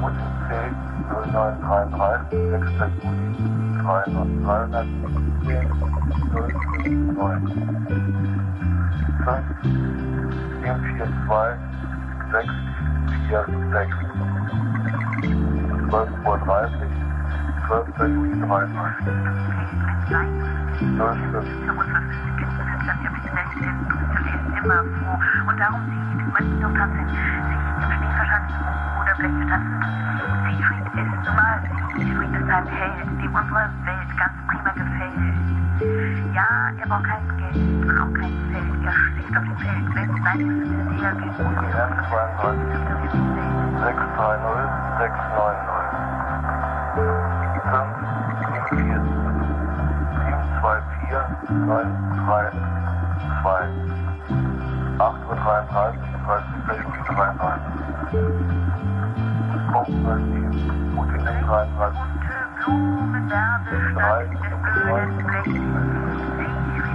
[0.00, 0.74] Multistate
[1.08, 2.92] 0933 6.
[3.38, 4.36] Juli 317
[7.14, 7.66] 059
[9.24, 9.44] 5
[10.62, 11.58] 442
[12.32, 14.06] 646
[15.88, 16.38] 12.30 Uhr
[17.66, 17.98] 12.
[17.98, 19.56] Juli 33
[24.66, 25.18] immer froh.
[25.46, 28.66] Und darum sehe ich, wenn Sie noch dran sind, sehe ich im Schneeverschanzten
[29.00, 29.65] oder vielleicht
[32.46, 36.34] Siegfried ist ein Held, dem unsere Welt ganz prima gefällt.
[36.34, 38.84] Ja, er braucht kein Geld, braucht kein Feld.
[38.84, 40.40] Er steht auf dem Feld, wenn sein
[41.00, 42.66] sehr gut Bunte Blumenwerbe statt
[62.66, 62.72] ich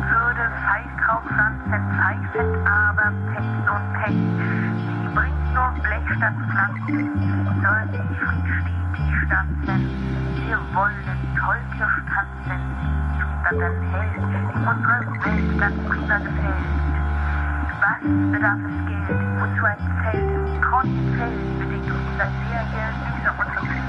[0.10, 4.20] würde feist grau pflanzen, pfeifen aber Pech und Pech.
[5.00, 7.00] Sie bringt nur Blech statt Pflanzen,
[7.62, 9.82] soll Ichfried stetig stampfen.
[10.46, 11.10] Wir wollen
[11.40, 16.68] tollkirsch tanzen, wie ich mich dann hält, dem unsere Welt ganz prima gefällt.
[17.80, 18.02] Was
[18.32, 23.81] bedarf es Geld, wozu ein Feld, Kronenfeld bedingt unser Lehrgeld, unser Unternehmen.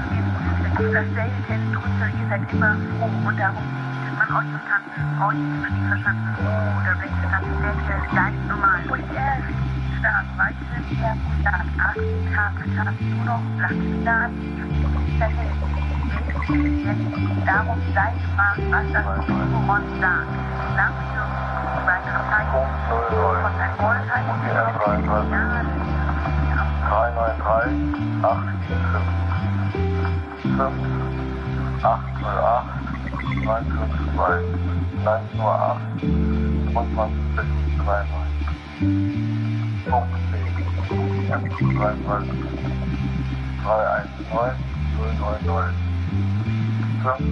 [0.73, 5.37] Das Seiltänzmuster, ihr seid immer froh und darum sieht man euch und Tanten, euch
[5.69, 8.81] Schieferschanzen, oder welche Stabilität gleich normal.
[8.89, 9.37] Und er
[9.99, 11.69] stark, weiße, sehr gut, Art,
[12.33, 14.53] Tag, Tag, nur noch, Blatt, Nasen,
[17.45, 20.27] Darum seid gefragt, was das Pokémon sagt.
[20.75, 21.25] Dank für
[21.85, 22.65] weitere Zeichen
[23.41, 25.93] von der Goldheit und der 393
[28.21, 29.32] 875.
[30.43, 31.07] Darmstadt
[31.81, 32.67] 808
[33.45, 34.43] 942
[35.03, 36.03] 908
[37.77, 38.07] 9
[39.89, 40.35] Punkt C
[40.89, 41.71] 32
[43.63, 44.55] 9
[44.99, 45.71] 090
[47.03, 47.23] 5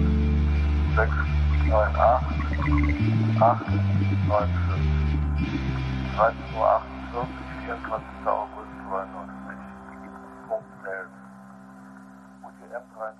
[0.96, 1.12] 6
[1.68, 2.24] 9 8
[3.40, 3.60] 8
[4.26, 4.80] 9 5
[6.16, 6.80] 13 Uhr
[7.12, 7.28] 48
[7.60, 8.00] 24.
[8.24, 9.31] August 2009
[12.72, 13.16] Jahren.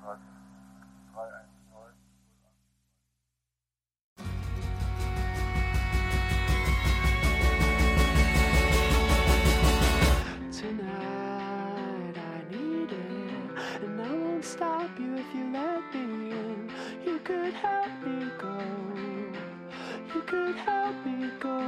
[10.50, 16.70] 'Tonight I need it, and I won't stop you if you let me in.
[17.04, 18.58] You could help me go.
[20.14, 21.58] You could help me go.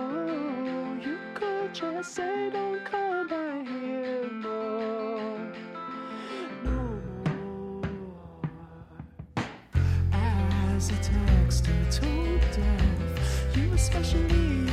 [1.05, 5.53] You could just say don't come back here more.
[10.75, 13.57] Was a text or told death.
[13.57, 14.64] You especially,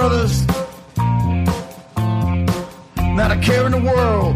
[0.00, 0.46] brothers,
[3.18, 4.34] not a care in the world.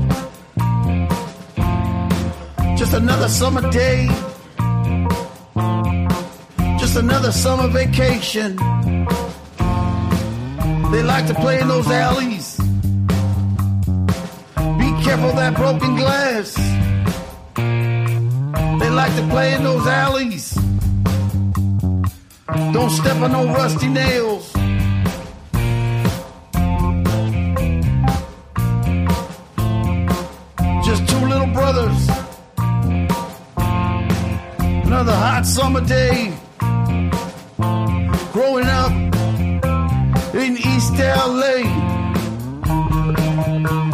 [2.77, 4.01] Just another summer day,
[6.83, 8.51] just another summer vacation.
[10.93, 12.47] They like to play in those alleys.
[14.83, 16.49] Be careful that broken glass.
[18.81, 20.47] They like to play in those alleys.
[22.77, 24.34] Don't step on no rusty nails.
[35.65, 36.31] Summer day.
[38.35, 38.93] Growing up
[40.43, 41.57] in East LA.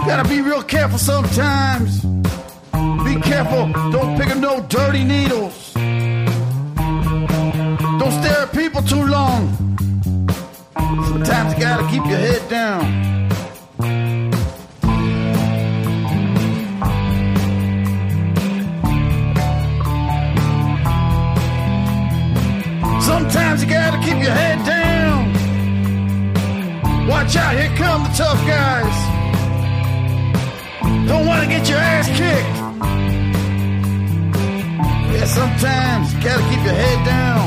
[0.04, 2.00] Gotta be real careful sometimes.
[3.06, 3.64] Be careful,
[3.94, 5.49] don't pick up no dirty needles.
[31.50, 32.56] Get your ass kicked.
[35.12, 37.44] Yeah, sometimes you gotta keep your head down.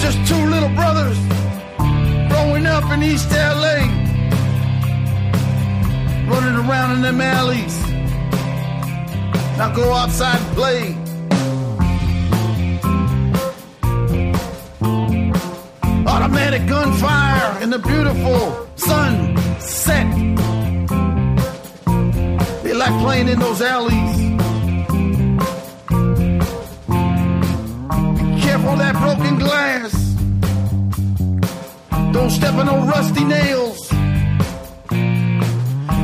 [0.00, 1.18] Just two little brothers
[2.28, 3.86] growing up in East LA,
[6.32, 7.76] running around in them alleys.
[9.58, 10.96] Now go outside and play.
[16.04, 19.31] Automatic gunfire in the beautiful sunset.
[23.00, 24.16] Playing in those alleys.
[28.18, 29.92] Be careful that broken glass.
[32.12, 33.90] Don't step on no rusty nails.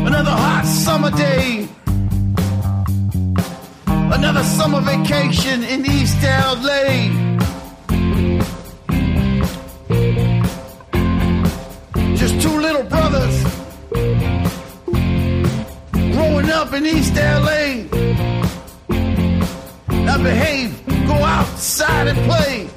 [0.09, 1.69] Another hot summer day.
[3.86, 7.27] Another summer vacation in East LA.
[16.59, 17.85] Up in East LA.
[19.90, 22.68] Now behave, go outside and play.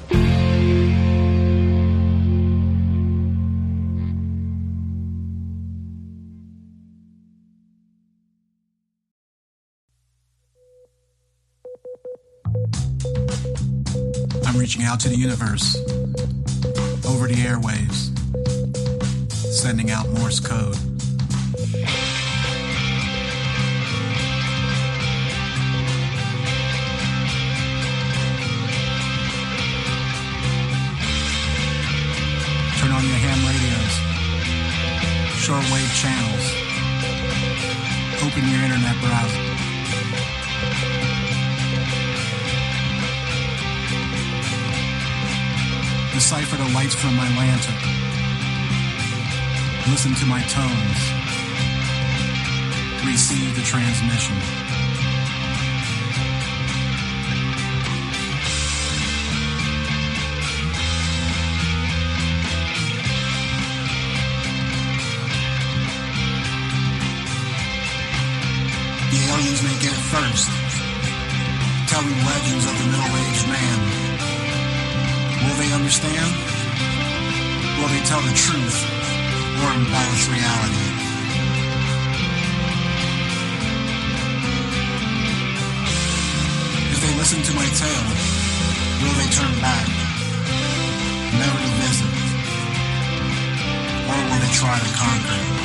[14.46, 15.74] I'm reaching out to the universe,
[17.04, 18.16] over the airwaves,
[19.52, 20.91] sending out Morse code.
[35.42, 36.54] Shortwave channels,
[38.22, 39.42] open your internet browser.
[46.14, 47.74] Decipher the lights from my lantern.
[49.90, 51.00] Listen to my tones.
[53.04, 54.61] Receive the transmission.
[69.42, 70.46] The aliens may get it first,
[71.90, 73.78] telling legends of the middle-aged man.
[75.42, 76.30] Will they understand?
[77.74, 78.78] Will they tell the truth
[79.58, 80.86] or embellish reality?
[86.94, 88.08] If they listen to my tale,
[89.02, 89.88] will they turn back,
[91.34, 92.14] never to visit?
[94.06, 95.61] Or will they try to conquer?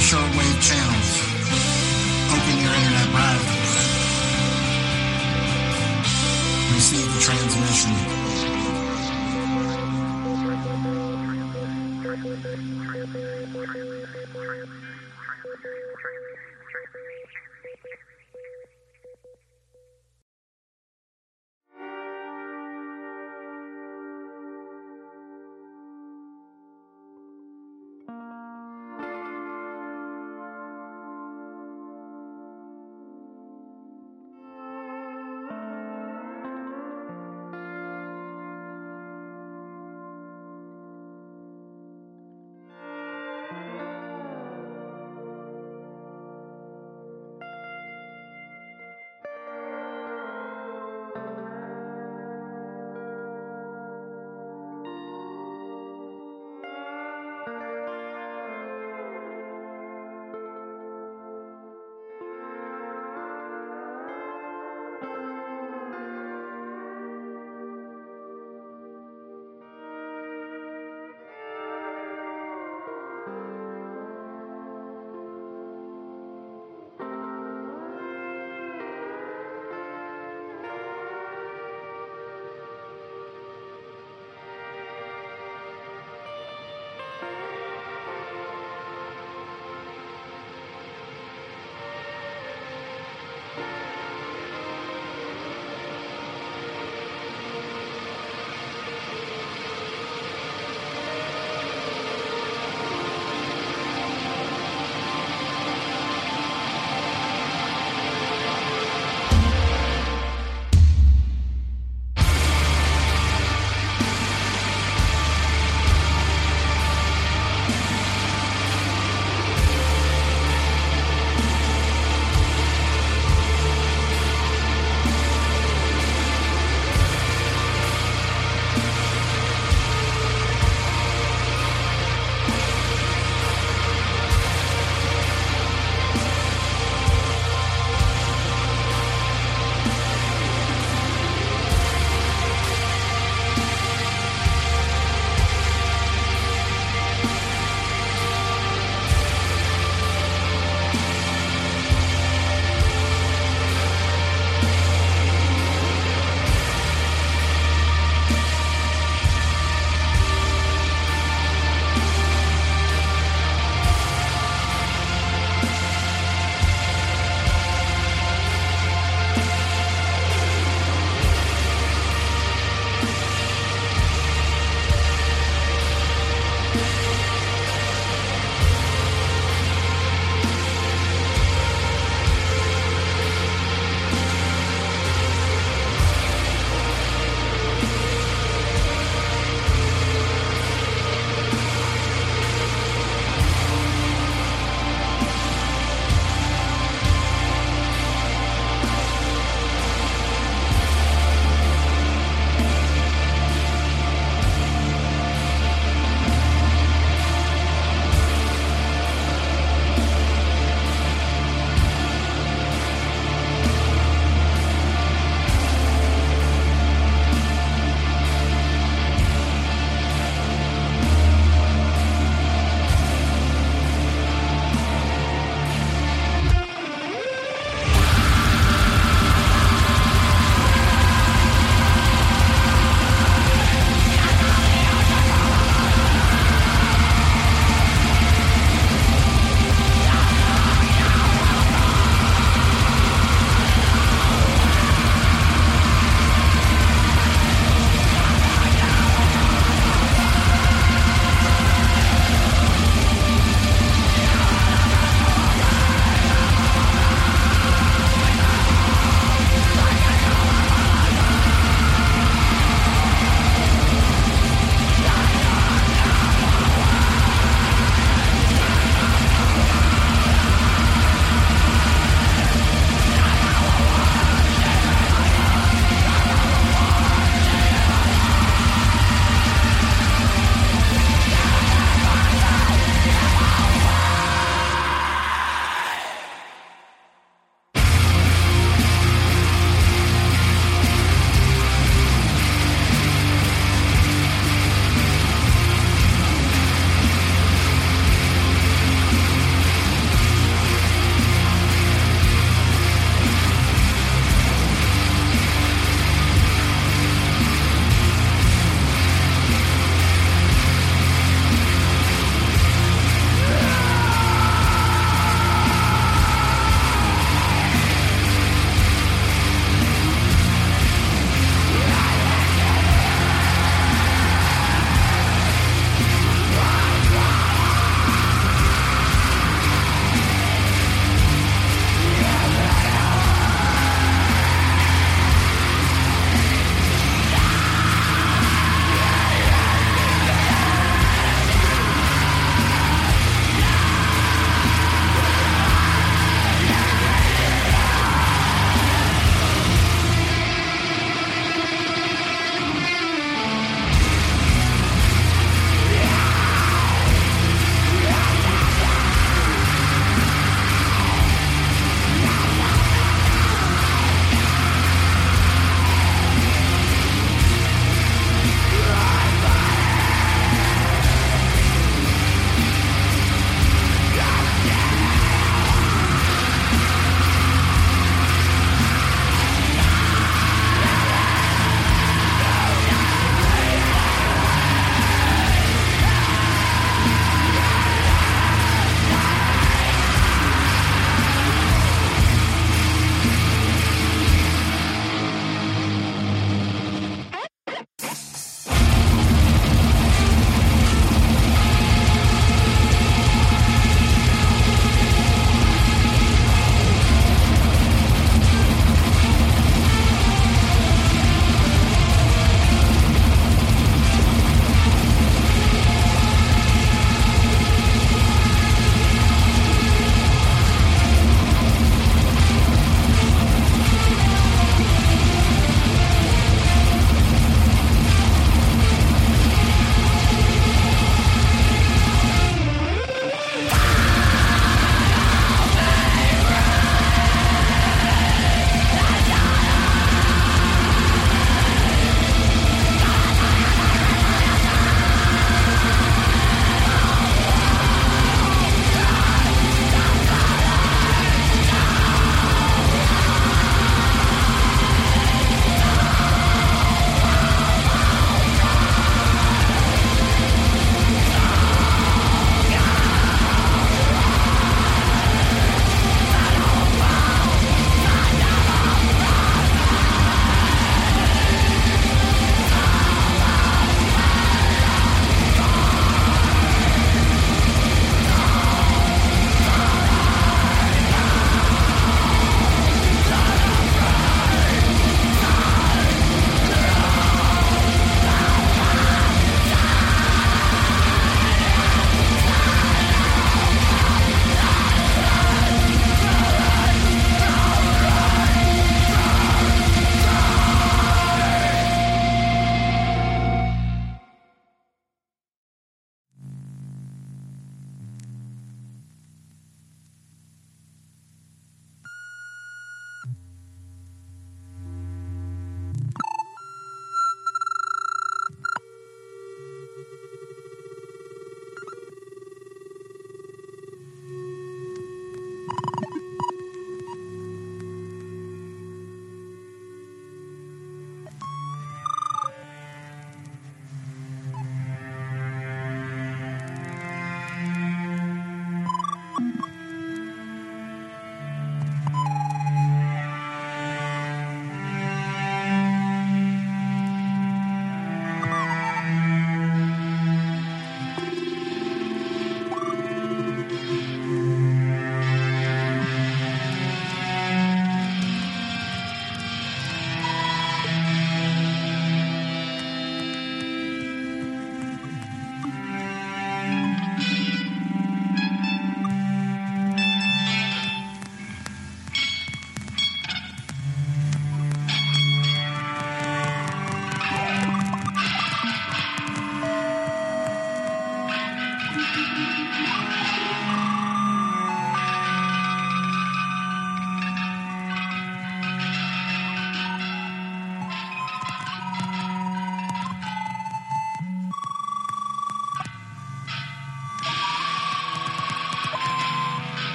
[0.00, 1.10] Shortwave channels.
[2.30, 3.72] Open your internet browsers.
[6.74, 8.27] Receive the transmission.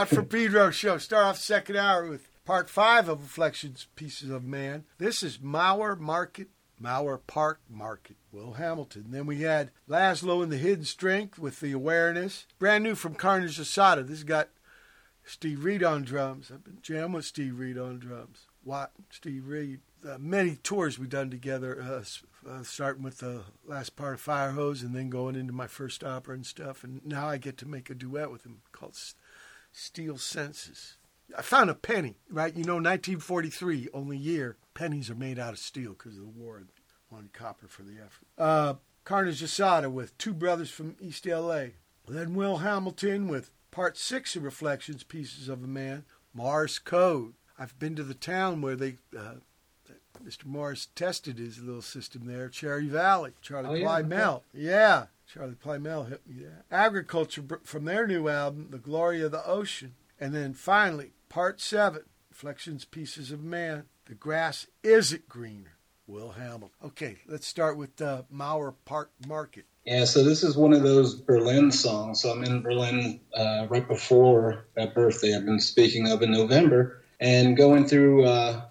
[0.00, 0.96] Watt from Pedro show.
[0.96, 4.84] Start off second hour with part five of Reflections Pieces of Man.
[4.96, 6.48] This is Mauer Market,
[6.82, 9.08] Mauer Park Market, Will Hamilton.
[9.10, 12.46] Then we had Laszlo and the Hidden Strength with the Awareness.
[12.58, 14.00] Brand new from Carnage Asada.
[14.00, 14.48] This has got
[15.22, 16.50] Steve Reed on drums.
[16.50, 18.46] I've been jamming with Steve Reed on drums.
[18.64, 19.80] Watt, Steve Reed.
[20.02, 24.52] Uh, many tours we've done together, uh, uh, starting with the last part of Fire
[24.52, 26.84] Hose and then going into my first opera and stuff.
[26.84, 28.96] And now I get to make a duet with him called
[29.72, 30.96] Steel Senses.
[31.36, 32.54] I found a penny, right?
[32.54, 36.62] You know, 1943, only year, pennies are made out of steel because of the war.
[37.10, 38.26] Wanted copper for the effort.
[38.38, 38.74] Uh,
[39.04, 41.66] Carnage Asada with Two Brothers from East LA.
[42.06, 47.34] Then Will Hamilton with part six of Reflections, Pieces of a Man, Morse Code.
[47.58, 49.34] I've been to the town where they, uh,
[50.24, 50.46] Mr.
[50.46, 54.34] Morse tested his little system there, Cherry Valley, Charlie Oh, yeah, Plymell.
[54.36, 54.42] okay.
[54.54, 56.64] Yeah, Charlie Plymell hit me there.
[56.70, 59.94] Agriculture from their new album, The Glory of the Ocean.
[60.18, 63.84] And then finally, part seven, Reflections, Pieces of Man.
[64.06, 65.76] The grass isn't greener.
[66.06, 66.70] Will Hamilton.
[66.84, 69.64] Okay, let's start with uh, Mauer Park Market.
[69.86, 72.20] Yeah, so this is one of those Berlin songs.
[72.20, 76.99] So I'm in Berlin uh, right before that birthday I've been speaking of in November,
[77.20, 78.62] and going through uh,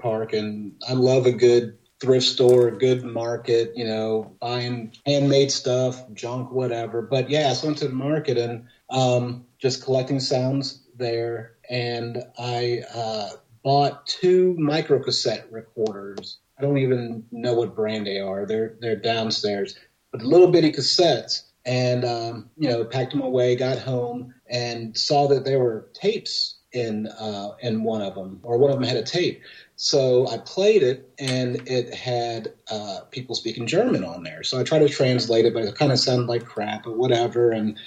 [0.00, 6.02] Park, and I love a good thrift store, good market, you know, buying handmade stuff,
[6.12, 7.00] junk, whatever.
[7.00, 12.24] But yeah, so I went to the market and um, just collecting sounds there, and
[12.38, 13.30] I uh,
[13.62, 16.38] bought two micro cassette recorders.
[16.58, 18.46] I don't even know what brand they are.
[18.46, 19.76] They're they're downstairs
[20.12, 21.44] with little bitty cassettes.
[21.64, 26.56] And um, you know, packed them away, got home, and saw that there were tapes
[26.72, 29.42] in uh, in one of them, or one of them had a tape.
[29.76, 34.42] So I played it, and it had uh, people speaking German on there.
[34.42, 37.50] So I tried to translate it, but it kind of sounded like crap or whatever.
[37.50, 37.78] And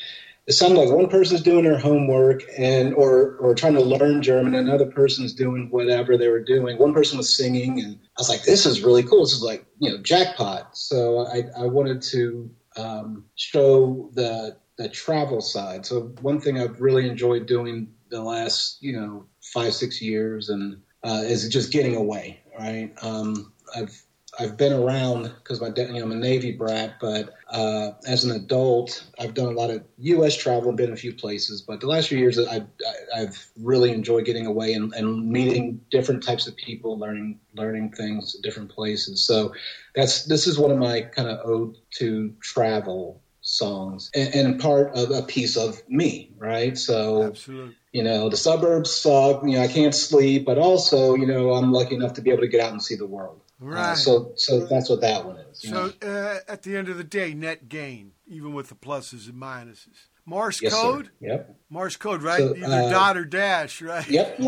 [0.47, 4.53] it sounded like one person's doing their homework and or or trying to learn German,
[4.53, 6.77] and another person's doing whatever they were doing.
[6.77, 9.21] One person was singing, and I was like, "This is really cool.
[9.21, 14.89] This is like you know jackpot." So I, I wanted to um, show the the
[14.89, 15.85] travel side.
[15.85, 20.81] So one thing I've really enjoyed doing the last you know five six years and
[21.03, 22.91] uh, is just getting away, right?
[23.01, 24.01] Um, I've
[24.39, 28.31] I've been around because my you know I'm a Navy brat, but uh, as an
[28.31, 30.35] adult, I've done a lot of U.S.
[30.35, 31.61] travel been a few places.
[31.61, 32.67] But the last few years, I've,
[33.15, 38.35] I've really enjoyed getting away and, and meeting different types of people, learning learning things
[38.35, 39.25] at different places.
[39.25, 39.53] So
[39.93, 43.21] that's this is one of my kind of ode to travel
[43.57, 46.77] songs and, and part of a piece of me, right?
[46.77, 47.23] So.
[47.23, 47.75] Absolutely.
[47.91, 49.41] You know, the suburbs suck.
[49.43, 52.41] You know, I can't sleep, but also, you know, I'm lucky enough to be able
[52.41, 53.39] to get out and see the world.
[53.59, 53.91] Right.
[53.91, 55.61] Uh, so, so that's what that one is.
[55.61, 59.41] So uh, at the end of the day, net gain, even with the pluses and
[59.41, 60.07] minuses.
[60.25, 60.81] Morse yes, sir.
[60.81, 61.55] code, Yep.
[61.69, 62.39] Morse code, right?
[62.39, 64.07] So, Either uh, dot or dash, right?
[64.09, 64.39] Yep.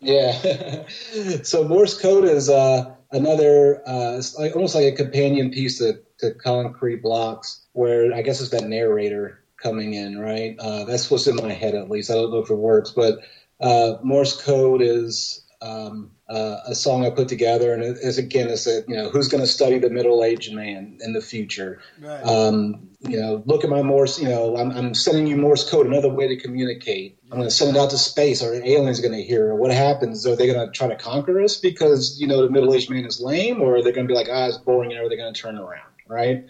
[0.00, 0.84] yeah.
[1.42, 6.34] so Morse code is uh, another, uh, like, almost like a companion piece to, to
[6.34, 10.56] Concrete Blocks, where I guess it's that narrator coming in, right?
[10.58, 12.10] Uh, that's what's in my head, at least.
[12.10, 13.20] I don't know if it works, but
[13.60, 18.48] uh, Morse code is um, uh, a song I put together, and it is again,
[18.48, 21.80] it's a you know who's going to study the middle-aged man in the future.
[22.00, 22.22] Right.
[22.22, 24.20] Um, you know, look at my Morse.
[24.20, 27.18] You know, I'm, I'm sending you Morse code, another way to communicate.
[27.30, 28.42] I'm going to send it out to space.
[28.42, 29.54] Are aliens going to hear?
[29.54, 30.26] What happens?
[30.26, 33.20] Are they going to try to conquer us because you know the middle-aged man is
[33.20, 35.32] lame, or are they going to be like, ah, it's boring, and are they going
[35.32, 35.86] to turn around?
[36.08, 36.44] Right.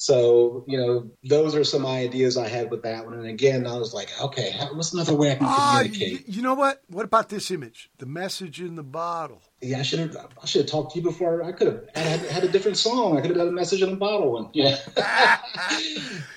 [0.00, 3.12] So, you know, those are some ideas I had with that one.
[3.18, 6.26] And again, I was like, okay, what's another way I can Ah, you, communicate?
[6.26, 6.80] you know what?
[6.88, 7.90] What about this image?
[7.98, 9.42] The message in the bottle.
[9.62, 10.16] Yeah, I should have.
[10.42, 11.42] I should have talked to you before.
[11.42, 13.18] I could have had, had a different song.
[13.18, 14.48] I could have had a message in a bottle one.
[14.54, 14.78] Yeah.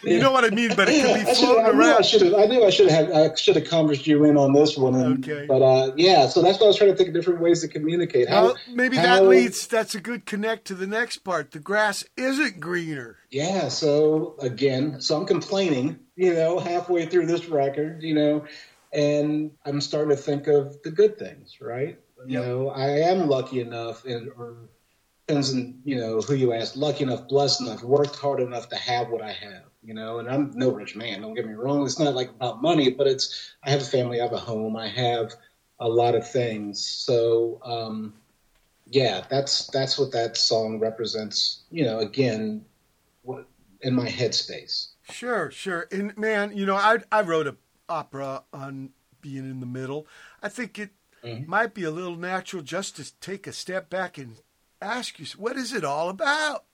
[0.04, 2.04] You know what I mean, but it could be floating I knew I around.
[2.06, 2.34] should have.
[2.34, 3.10] I knew I should have.
[3.12, 4.96] I should have conversed you in on this one.
[4.96, 5.46] And, Okay.
[5.48, 7.70] But uh, yeah, so that's why I was trying to think of different ways to
[7.70, 8.28] communicate.
[8.28, 9.66] How, Well, maybe how- that leads.
[9.68, 11.52] That's a good connect to the next part.
[11.52, 13.16] The grass isn't greener.
[13.32, 13.70] Yeah.
[13.70, 16.00] So again, so I'm complaining.
[16.18, 18.44] You know, halfway through this record, you know,
[18.92, 21.58] and I'm starting to think of the good things.
[21.62, 21.98] Right.
[22.26, 22.46] You Yep.
[22.46, 24.70] know, I am lucky enough, and or
[25.28, 26.76] depends on you know who you ask.
[26.76, 29.64] Lucky enough, blessed enough, worked hard enough to have what I have.
[29.82, 31.22] You know, and I'm no rich man.
[31.22, 31.86] Don't get me wrong.
[31.86, 34.76] It's not like about money, but it's I have a family, I have a home,
[34.78, 35.34] I have
[35.80, 36.86] a lot of things.
[36.86, 38.14] So um,
[38.88, 41.64] yeah, that's that's what that song represents.
[41.70, 42.66] You know, again,
[43.24, 43.48] what
[43.82, 44.88] in my headspace.
[45.04, 45.88] Sure, sure.
[45.92, 47.58] And man, you know, I I wrote a
[47.90, 48.92] opera on
[49.22, 50.08] being in the middle.
[50.42, 50.92] I think it
[51.24, 51.48] Mhm.
[51.48, 54.38] might be a little natural just to take a step back and
[54.82, 56.66] ask you, what is it all about?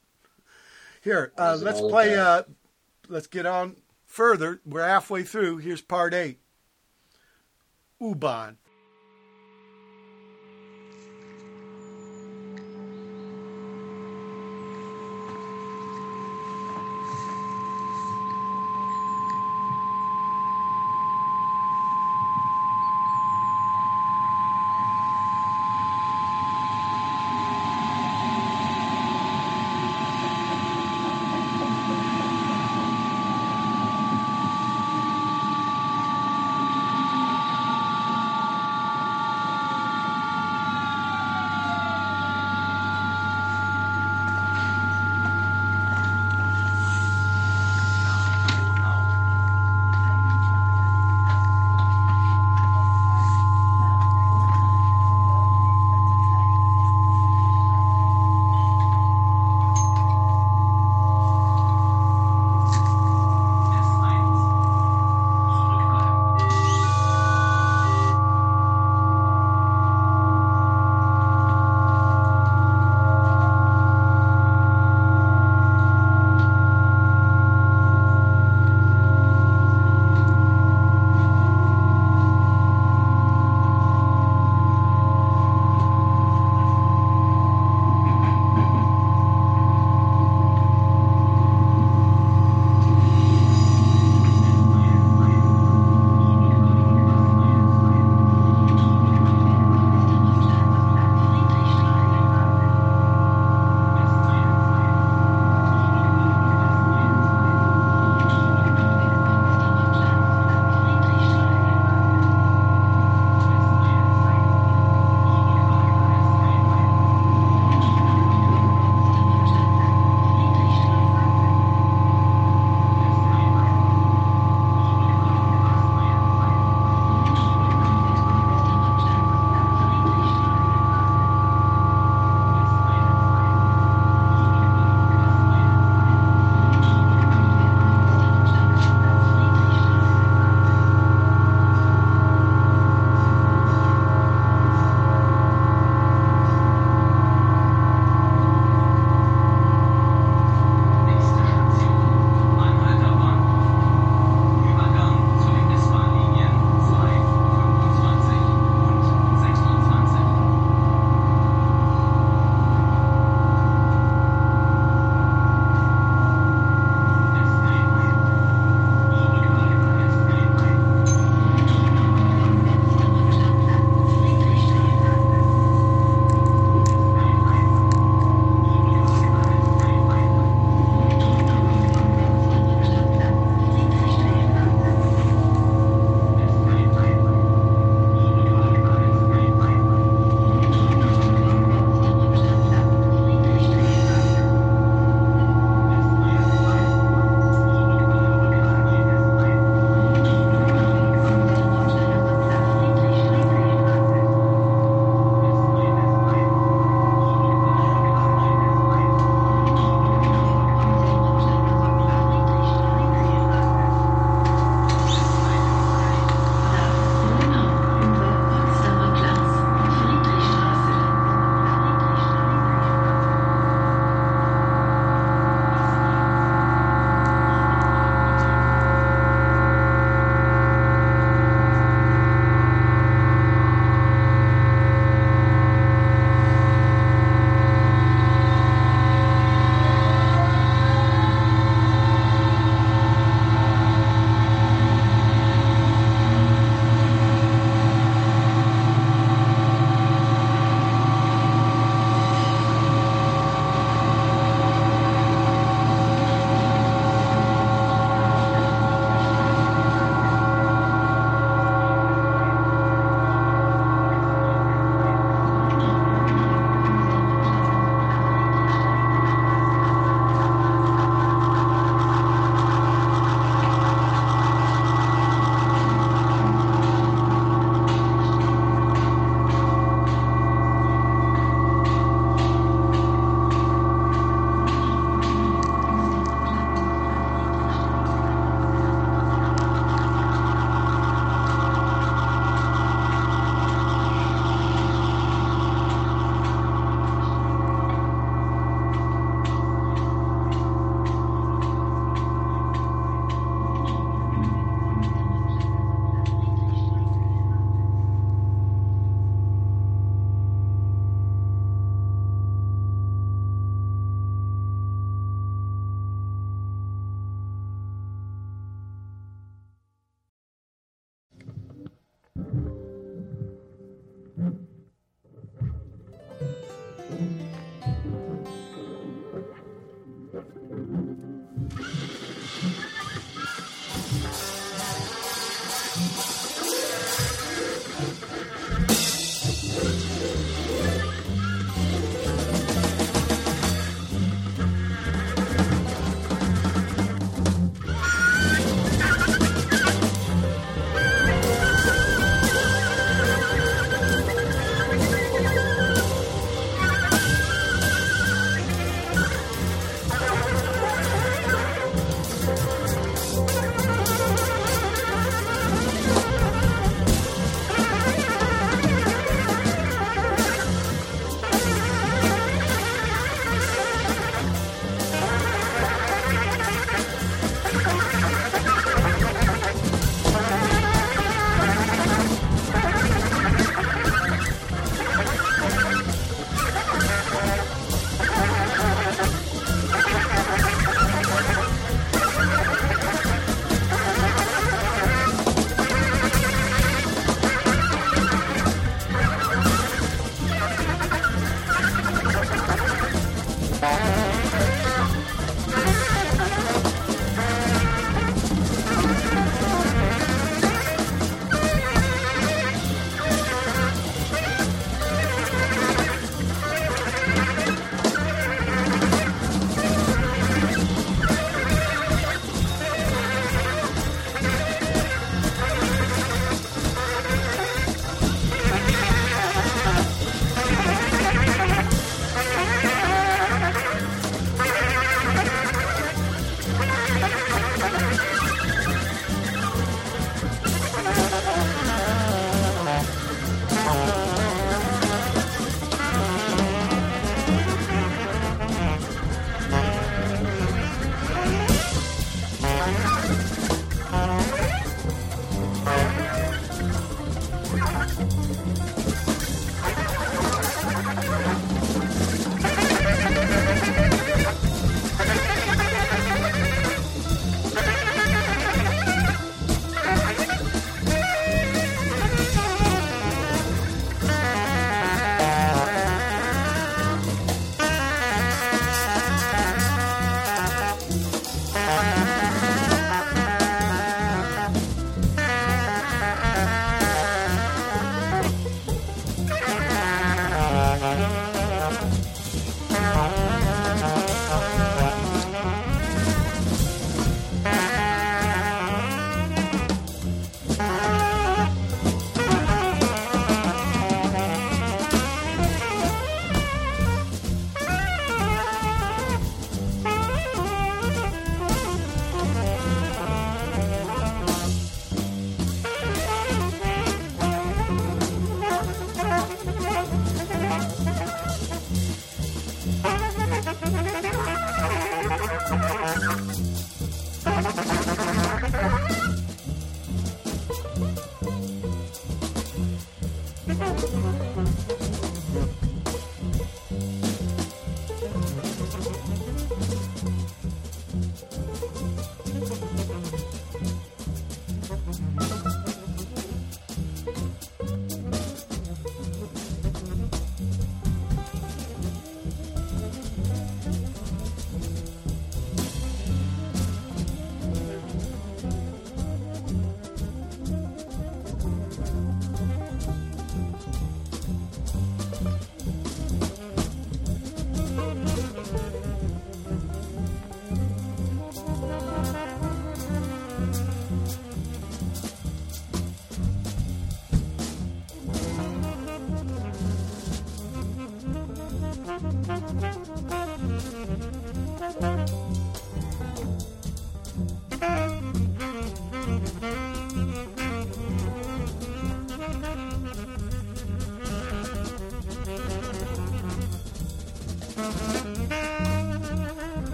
[1.01, 2.15] Here, uh, let's play.
[2.17, 2.43] Uh,
[3.07, 4.59] let's get on further.
[4.65, 5.57] We're halfway through.
[5.57, 6.39] Here's part eight.
[8.01, 8.57] U-Bahn.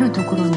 [0.00, 0.56] あるところに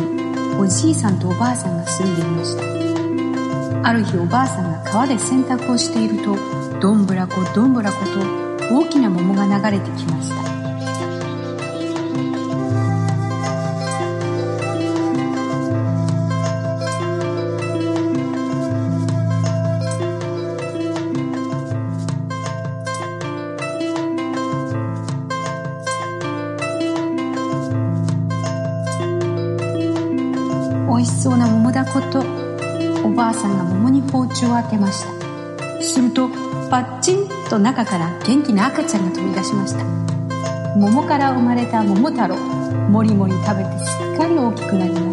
[0.58, 3.90] おじいさんとおばあさんが住んでいました。
[3.90, 6.38] ある日おばあさんが川で洗濯をしていると
[6.80, 7.98] どんぶらこどんぶらこ
[8.70, 10.43] と大きな桃が流れてきました。
[34.46, 35.84] を開けました。
[35.84, 36.30] すると
[36.70, 39.84] パッチンと中から元気な赤ちゃんが飛び出しました。
[40.76, 42.64] 桃から生まれた桃太郎。
[42.90, 45.13] もりもり食べてすっかり大きくなりました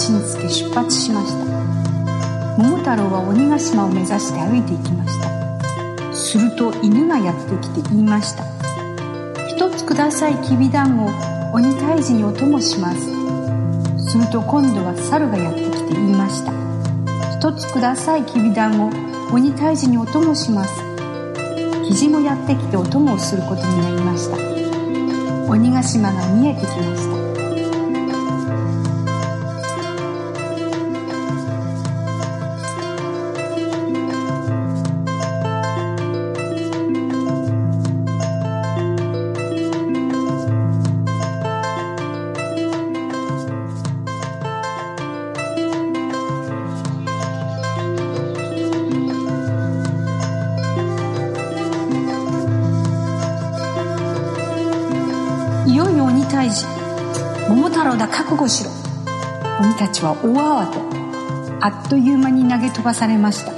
[0.00, 1.44] だんごを腰につけ出発しました。
[2.56, 6.14] 桃太郎は鬼ヶ島を目指して歩いていきました。
[6.14, 8.44] すると犬がやってきて言いました。
[9.48, 11.06] 一つくださいきびだんご
[11.52, 13.00] 鬼退治にお供します。
[14.10, 16.52] すると今度は猿がやってきて言いました。
[17.36, 18.86] 一つくださいきびだんご
[19.34, 20.82] 鬼退治にお供します。
[21.86, 24.36] キジもやってきてお供をすることになりました。
[25.50, 27.09] 鬼ヶ島が見えてきました。
[60.22, 60.80] おわわと
[61.60, 63.52] あっという間に投げ飛ばされました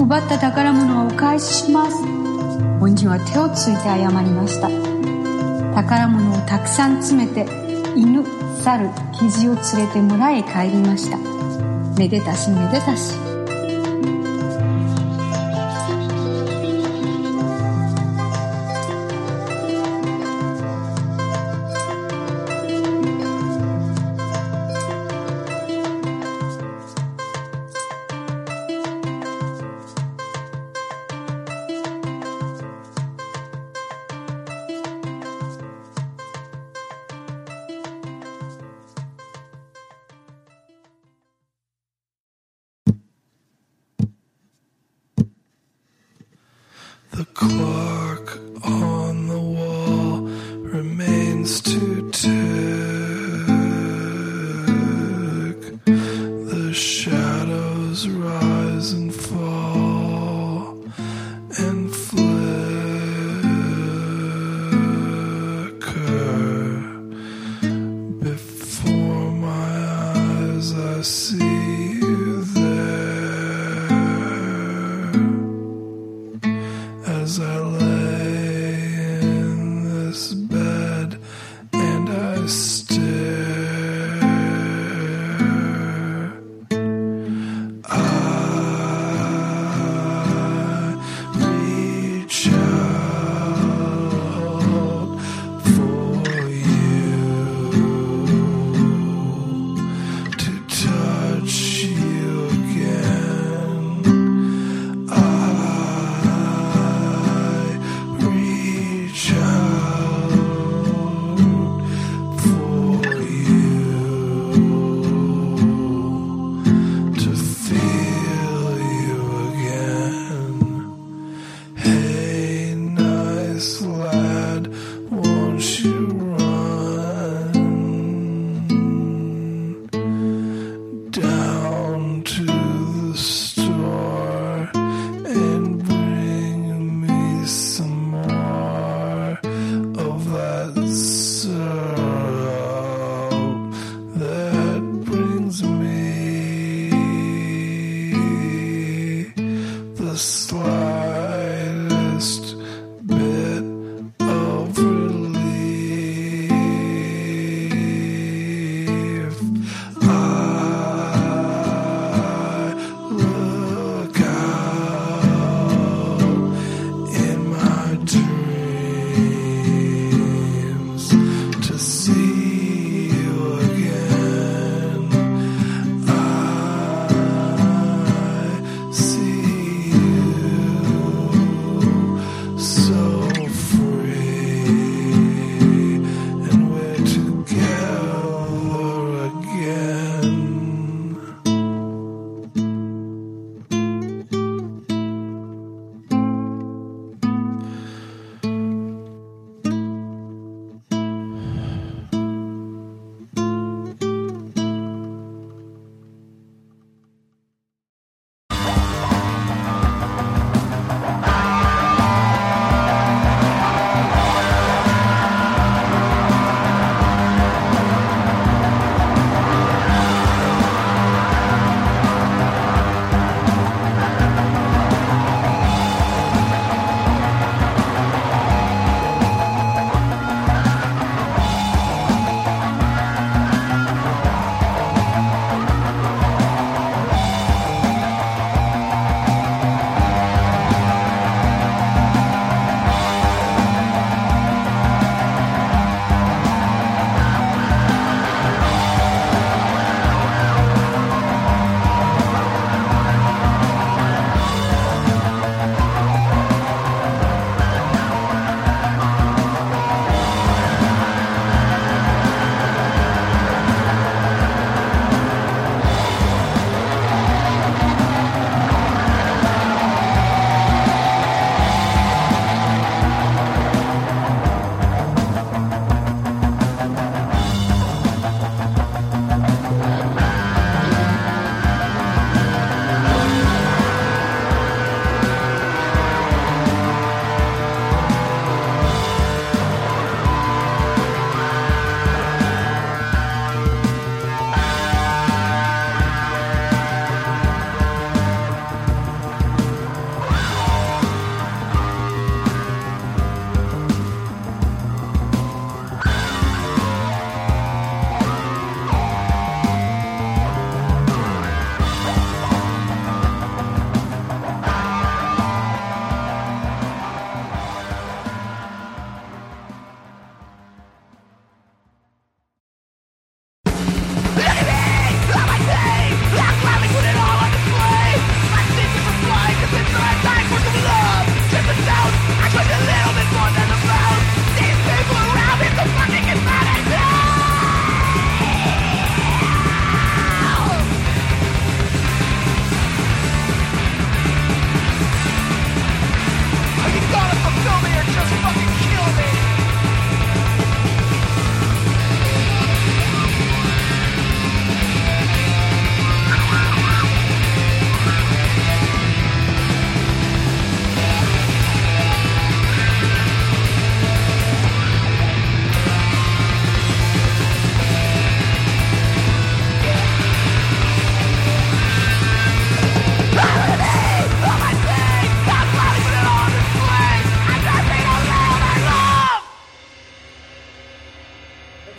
[0.00, 1.96] 奪った宝物はお返しします
[2.80, 4.68] 鬼は手をついて謝りました
[5.74, 7.46] 宝物をたくさん詰めて
[7.96, 8.24] 犬
[8.62, 11.16] 猿キジを連れて村へ帰りました
[11.98, 13.21] めでたしめでたし
[47.14, 50.20] The clock on the wall
[50.72, 52.41] remains to tick.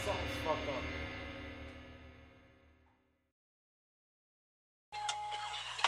[0.08, 0.16] Up.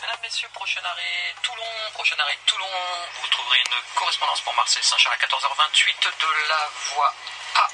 [0.01, 1.63] Mesdames, Messieurs, prochain arrêt Toulon,
[1.93, 2.65] prochain arrêt Toulon.
[3.21, 7.13] Vous trouverez une correspondance pour Marseille-Saint-Charles à 14h28 de la voie
[7.55, 7.67] A.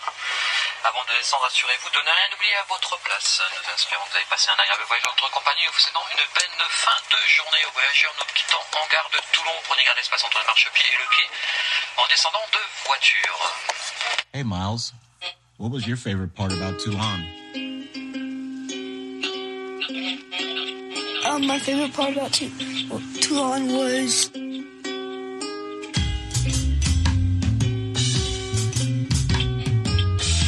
[0.84, 3.42] Avant de descendre, assurez-vous de ne rien oublier à votre place.
[3.56, 5.66] Nous espérons que vous avez passé un agréable voyage en notre compagnie.
[5.66, 8.14] Nous vous souhaitons une belle fin de journée aux voyageurs.
[8.18, 9.54] Nous quittant en gare de Toulon.
[9.66, 11.30] Prenez garde d'espace entre le marchepied et le quai
[11.98, 13.54] en descendant de voiture.
[14.34, 14.92] Hey, Miles.
[15.62, 17.24] What was your favorite part about Toulon?
[21.24, 22.50] Um, my favorite part about Tu-
[23.22, 24.26] Toulon was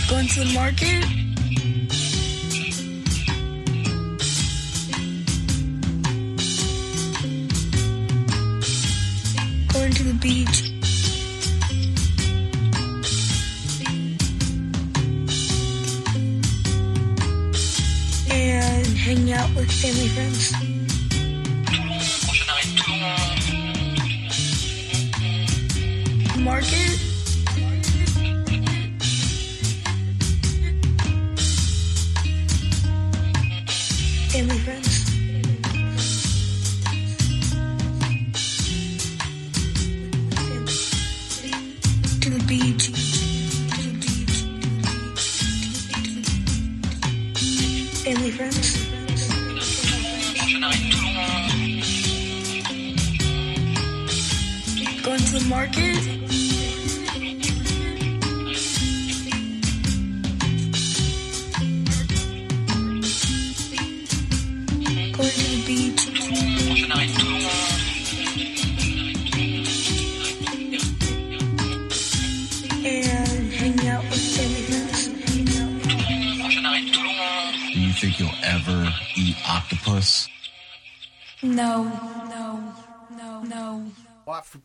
[0.10, 1.04] going to the market.
[9.74, 10.73] Going to the beach.
[19.04, 20.54] Hanging out with family friends.
[26.40, 27.03] Market.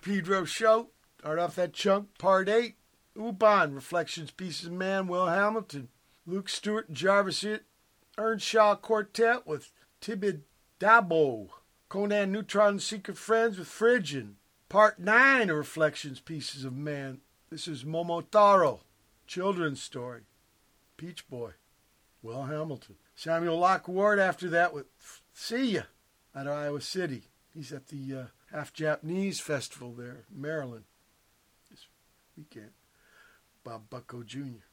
[0.03, 0.91] Pedro show.
[1.21, 2.77] Start off that chunk, part eight.
[3.17, 5.89] Ubahn, Reflections, Pieces of Man, Will Hamilton,
[6.25, 7.45] Luke Stewart and Jarvis
[8.17, 10.43] Earnshaw Quartet with Tibid
[10.79, 11.49] Dabo,
[11.89, 14.35] Conan Neutron Secret Friends with Fridging,
[14.69, 17.21] part nine of Reflections, Pieces of Man.
[17.51, 18.81] This is Momotaro,
[19.27, 20.23] children's story,
[20.97, 21.53] Peach Boy,
[22.23, 22.97] Will Hamilton.
[23.17, 24.87] Samuel Locke Ward after that with
[25.33, 25.83] See Ya
[26.37, 27.25] out of Iowa City.
[27.53, 30.85] He's at the uh, Half Japanese Festival there, Maryland,
[31.71, 31.87] this
[32.37, 32.71] weekend.
[33.63, 34.65] Bob Bucko Jr.,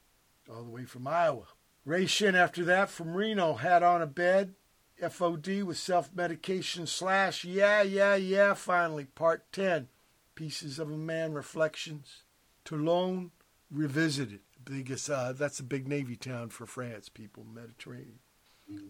[0.49, 1.47] all the way from Iowa.
[1.83, 4.55] Ray Shinn after that from Reno, Hat on a Bed,
[5.01, 9.89] FOD with self medication slash Yeah, Yeah, Yeah, finally, part 10.
[10.35, 12.23] Pieces of a Man Reflections.
[12.63, 13.31] Toulon
[13.69, 14.39] Revisited.
[14.63, 18.19] Biggest, uh, that's a big Navy town for France, people, Mediterranean.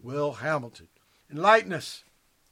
[0.02, 0.88] Will Hamilton.
[1.30, 2.04] Enlighten us.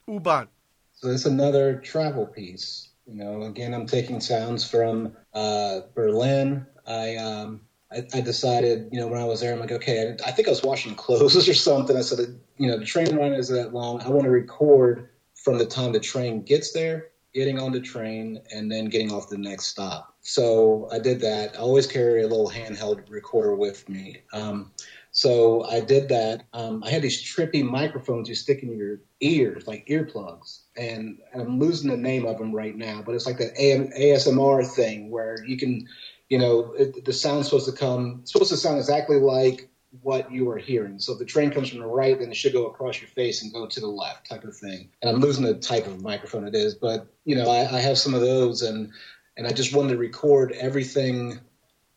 [0.07, 0.49] Ubahn.
[0.95, 2.91] So it's another travel piece.
[3.07, 6.67] You know, again, I'm taking sounds from uh, Berlin.
[6.87, 7.61] I, um,
[7.93, 10.49] I I decided, you know, when I was there, I'm like, okay, I, I think
[10.49, 11.97] I was washing clothes or something.
[11.97, 14.01] I said, you know, the train run is that long.
[14.01, 18.41] I want to record from the time the train gets there, getting on the train,
[18.55, 20.17] and then getting off the next stop.
[20.23, 21.55] So I did that.
[21.55, 24.23] I always carry a little handheld recorder with me.
[24.33, 24.73] Um,
[25.11, 26.47] so I did that.
[26.55, 31.41] Um, I had these trippy microphones you stick in your ears, like earplugs, and, I'm
[31.41, 31.59] mm-hmm.
[31.59, 33.03] losing the name of them right now.
[33.05, 35.89] But it's like that AM, ASMR thing where you can,
[36.29, 39.69] you know, it, the sound's supposed to come, supposed to sound exactly like
[40.03, 40.99] what you are hearing.
[40.99, 43.43] So if the train comes from the right, then it should go across your face
[43.43, 44.91] and go to the left, type of thing.
[45.03, 47.99] And I'm losing the type of microphone it is, but you know, I, I have
[47.99, 48.93] some of those, and
[49.37, 51.41] and I just wanted to record everything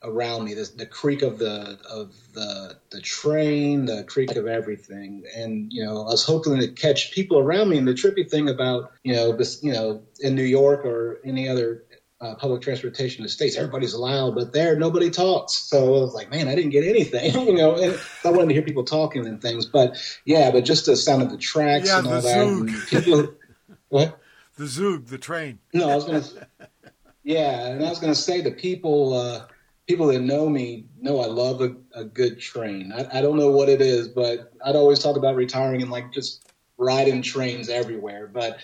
[0.04, 5.24] around me, the, the creak of the of the the train, the creak of everything,
[5.36, 7.78] and you know, I was hoping to catch people around me.
[7.78, 11.50] And the trippy thing about you know this, you know, in New York or any
[11.50, 11.84] other
[12.20, 15.54] uh, public transportation in the states, everybody's loud, but there nobody talks.
[15.54, 17.76] So I was like, man, I didn't get anything, you know.
[17.76, 21.22] And I wanted to hear people talking and things, but yeah, but just the sound
[21.24, 22.38] of the tracks Yeah, and all that.
[22.38, 23.28] and people,
[23.90, 24.20] what?
[24.58, 25.60] The Zoog, the train.
[25.74, 26.24] No, I was gonna.
[27.24, 29.46] Yeah, and I was gonna say the people, uh,
[29.88, 32.92] people that know me know I love a, a good train.
[32.92, 36.12] I, I don't know what it is, but I'd always talk about retiring and like
[36.12, 38.28] just riding trains everywhere.
[38.28, 38.60] But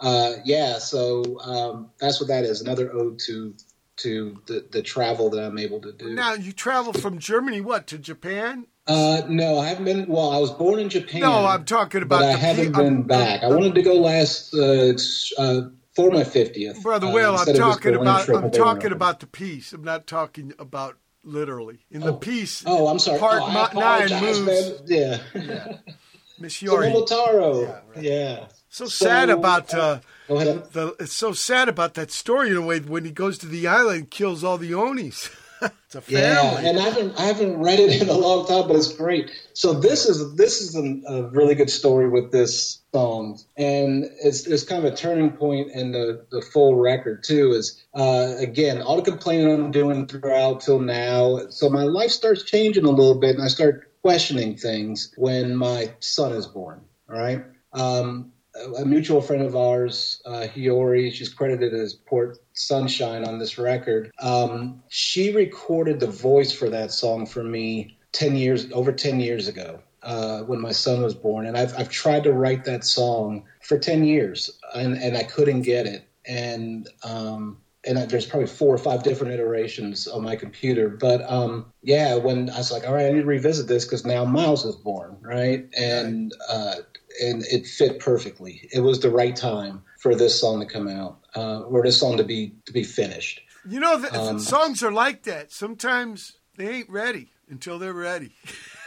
[0.00, 2.60] uh, yeah, so um, that's what that is.
[2.60, 3.54] Another ode to
[3.96, 6.14] to the, the travel that I'm able to do.
[6.14, 8.66] Now, you travel from Germany, what, to Japan?
[8.86, 10.06] Uh, no, I haven't been.
[10.06, 11.22] Well, I was born in Japan.
[11.22, 13.42] No, I'm talking about but I haven't pe- been I'm- back.
[13.42, 14.92] I wanted to go last uh,
[15.38, 16.82] uh, for my fiftieth.
[16.82, 19.72] Brother uh, Will, I'm of this talking about I'm talking about the piece.
[19.72, 21.84] I'm not talking about literally.
[21.90, 23.18] In the piece, Oh, I'm sorry.
[23.18, 24.40] part oh, nine moves.
[24.40, 24.74] man.
[24.86, 25.78] Yeah.
[26.38, 26.88] Miss So Yori.
[26.88, 27.80] Momotaro.
[27.98, 28.46] Yeah.
[28.68, 30.94] So sad about uh, Go the.
[31.00, 33.98] It's so sad about that story in a way when he goes to the island
[33.98, 35.30] and kills all the Onis.
[35.62, 36.20] it's a family.
[36.20, 39.30] Yeah, and I haven't I haven't read it in a long time, but it's great.
[39.54, 44.46] So this is this is a, a really good story with this song, and it's
[44.46, 47.52] it's kind of a turning point in the the full record too.
[47.52, 51.48] Is uh, again all the complaining I'm doing throughout till now.
[51.50, 55.92] So my life starts changing a little bit, and I start questioning things when my
[56.00, 56.80] son is born.
[57.10, 57.44] All right.
[57.74, 58.32] Um,
[58.78, 64.10] a- mutual friend of ours, uh, Hiyori, she's credited as Port Sunshine on this record.
[64.18, 69.48] Um, she recorded the voice for that song for me 10 years, over 10 years
[69.48, 69.80] ago.
[70.06, 73.76] Uh, when my son was born, and I've I've tried to write that song for
[73.76, 78.72] ten years, and and I couldn't get it, and um, and I, there's probably four
[78.72, 80.88] or five different iterations on my computer.
[80.88, 84.04] But um, yeah, when I was like, all right, I need to revisit this because
[84.06, 85.68] now Miles is born, right?
[85.76, 86.76] And uh,
[87.20, 88.68] and it fit perfectly.
[88.72, 92.16] It was the right time for this song to come out, uh, or this song
[92.18, 93.40] to be to be finished.
[93.68, 95.50] You know, the, Um, songs are like that.
[95.50, 98.30] Sometimes they ain't ready until they're ready.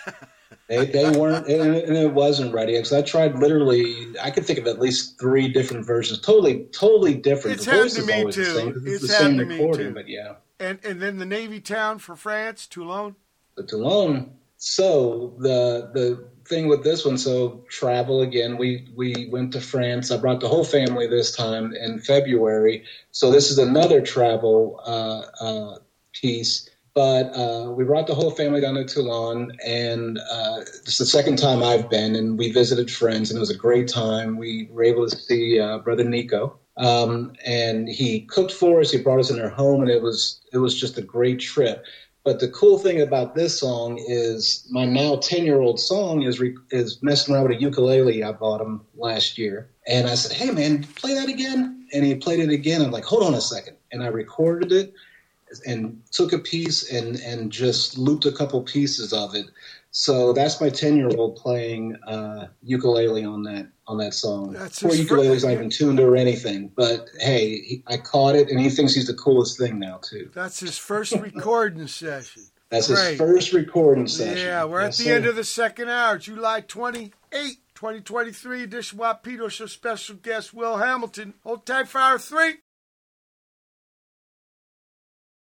[0.67, 2.73] They, they weren't, and it, and it wasn't ready.
[2.73, 7.15] Because I tried literally, I could think of at least three different versions, totally, totally
[7.15, 7.57] different.
[7.57, 8.53] It's the happened to is me always the too.
[8.55, 8.69] same.
[8.69, 9.93] It's, It's the same happened to me recording, too.
[9.93, 10.34] but yeah.
[10.59, 13.15] And and then the Navy town for France, Toulon.
[13.55, 14.31] But Toulon.
[14.57, 18.57] So the the thing with this one, so travel again.
[18.57, 20.11] We we went to France.
[20.11, 22.84] I brought the whole family this time in February.
[23.11, 25.77] So this is another travel uh, uh,
[26.13, 26.69] piece.
[26.94, 31.38] But uh, we brought the whole family down to Toulon, and uh, it's the second
[31.38, 34.38] time I've been, and we visited friends, and it was a great time.
[34.38, 38.91] We were able to see uh, brother Nico, um, and he cooked for us.
[38.91, 41.84] He brought us in our home, and it was it was just a great trip.
[42.26, 46.40] But the cool thing about this song is my now ten year old song is
[46.40, 50.36] re- is messing around with a ukulele I bought him last year, and I said,
[50.36, 52.82] "Hey man, play that again," and he played it again.
[52.82, 53.78] I'm like, "Hold on a second.
[53.91, 54.94] and I recorded it
[55.65, 59.45] and took a piece and and just looped a couple pieces of it.
[59.91, 64.53] So that's my ten year old playing uh, ukulele on that on that song.
[64.53, 68.59] That's Poor ukulele's not even tuned or anything, but hey, he, I caught it, and
[68.59, 70.30] he thinks he's the coolest thing now too.
[70.34, 72.43] That's his first recording session.
[72.69, 73.09] That's Great.
[73.11, 74.45] his first recording session.
[74.45, 75.15] Yeah, we're Yes, at the sir.
[75.15, 81.34] end of the second hour, July 28, 2023 edition Pedro Show special guest Will Hamilton.
[81.43, 82.57] Hold tight for hour three.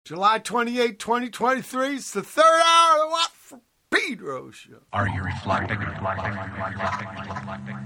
[0.05, 1.95] July 28, 2023.
[1.95, 4.79] It's the third hour of the Watt from Pedro show.
[4.91, 5.79] Are you reflecting?
[5.79, 6.33] Reflecting?
[6.33, 7.07] Reflecting?
[7.29, 7.77] Reflecting?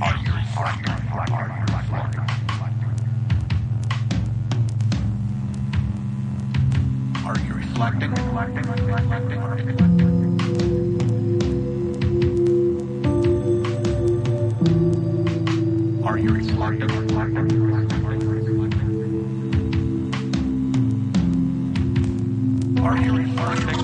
[0.00, 0.92] Are you reflecting?
[1.10, 2.20] Are you reflecting?
[7.26, 8.10] Are you reflecting?
[8.12, 8.62] Reflecting?
[8.62, 8.86] Reflecting?
[8.86, 9.40] Reflecting?
[16.06, 16.80] Are you reflecting?
[16.80, 16.88] Reflecting?
[16.88, 17.09] Reflecting?
[22.82, 23.38] Reflecting?
[23.38, 23.79] Are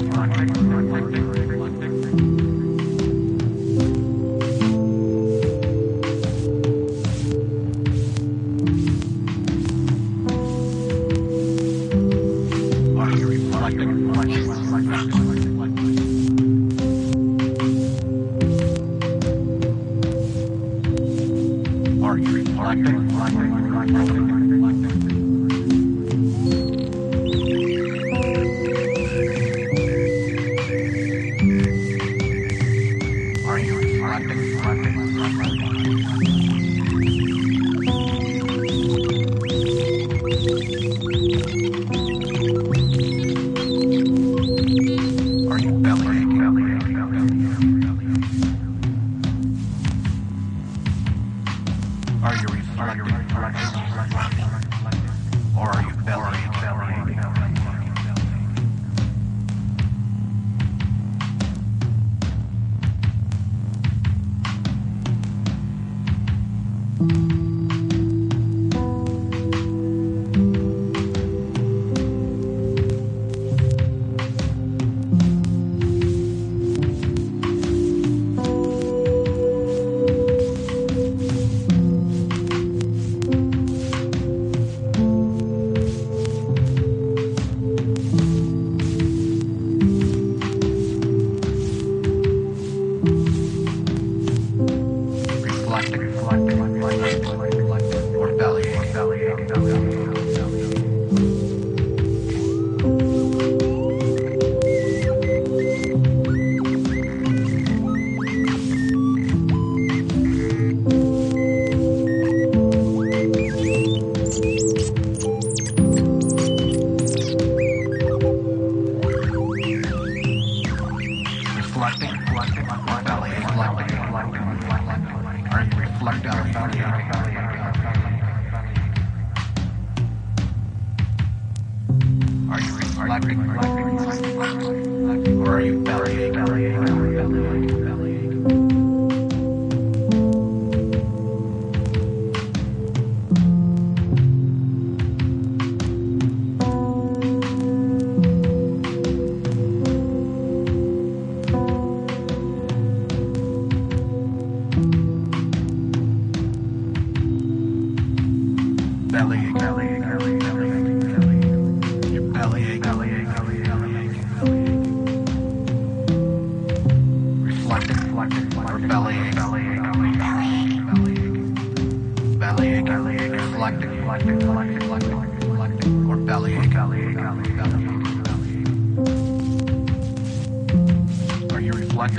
[181.97, 182.13] Belly,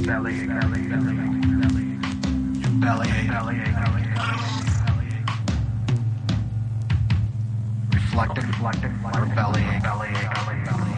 [0.00, 1.28] belly, belly, belly, belly,
[2.80, 4.00] belly, belly, belly,
[7.92, 10.94] Reflecting, reflecting, belly, belly, belly, belly,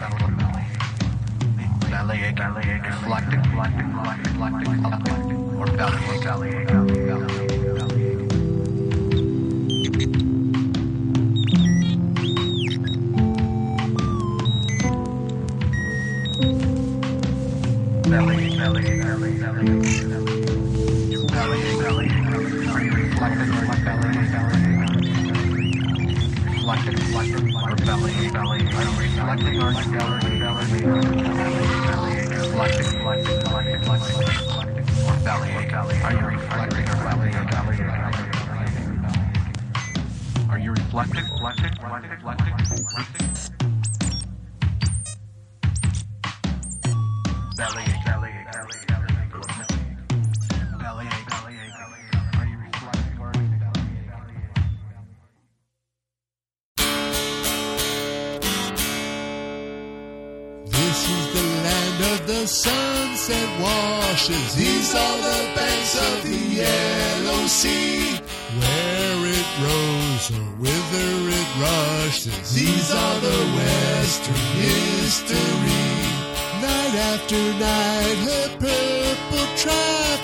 [1.89, 7.39] belly, belly, reflecting, reflecting, reflecting, reflecting, or belly, belly, belly, belly.
[19.59, 19.65] Are
[40.57, 41.23] you reflecting?
[41.31, 41.71] Reflecting?
[41.81, 42.11] Reflecting?
[42.11, 43.38] Reflecting?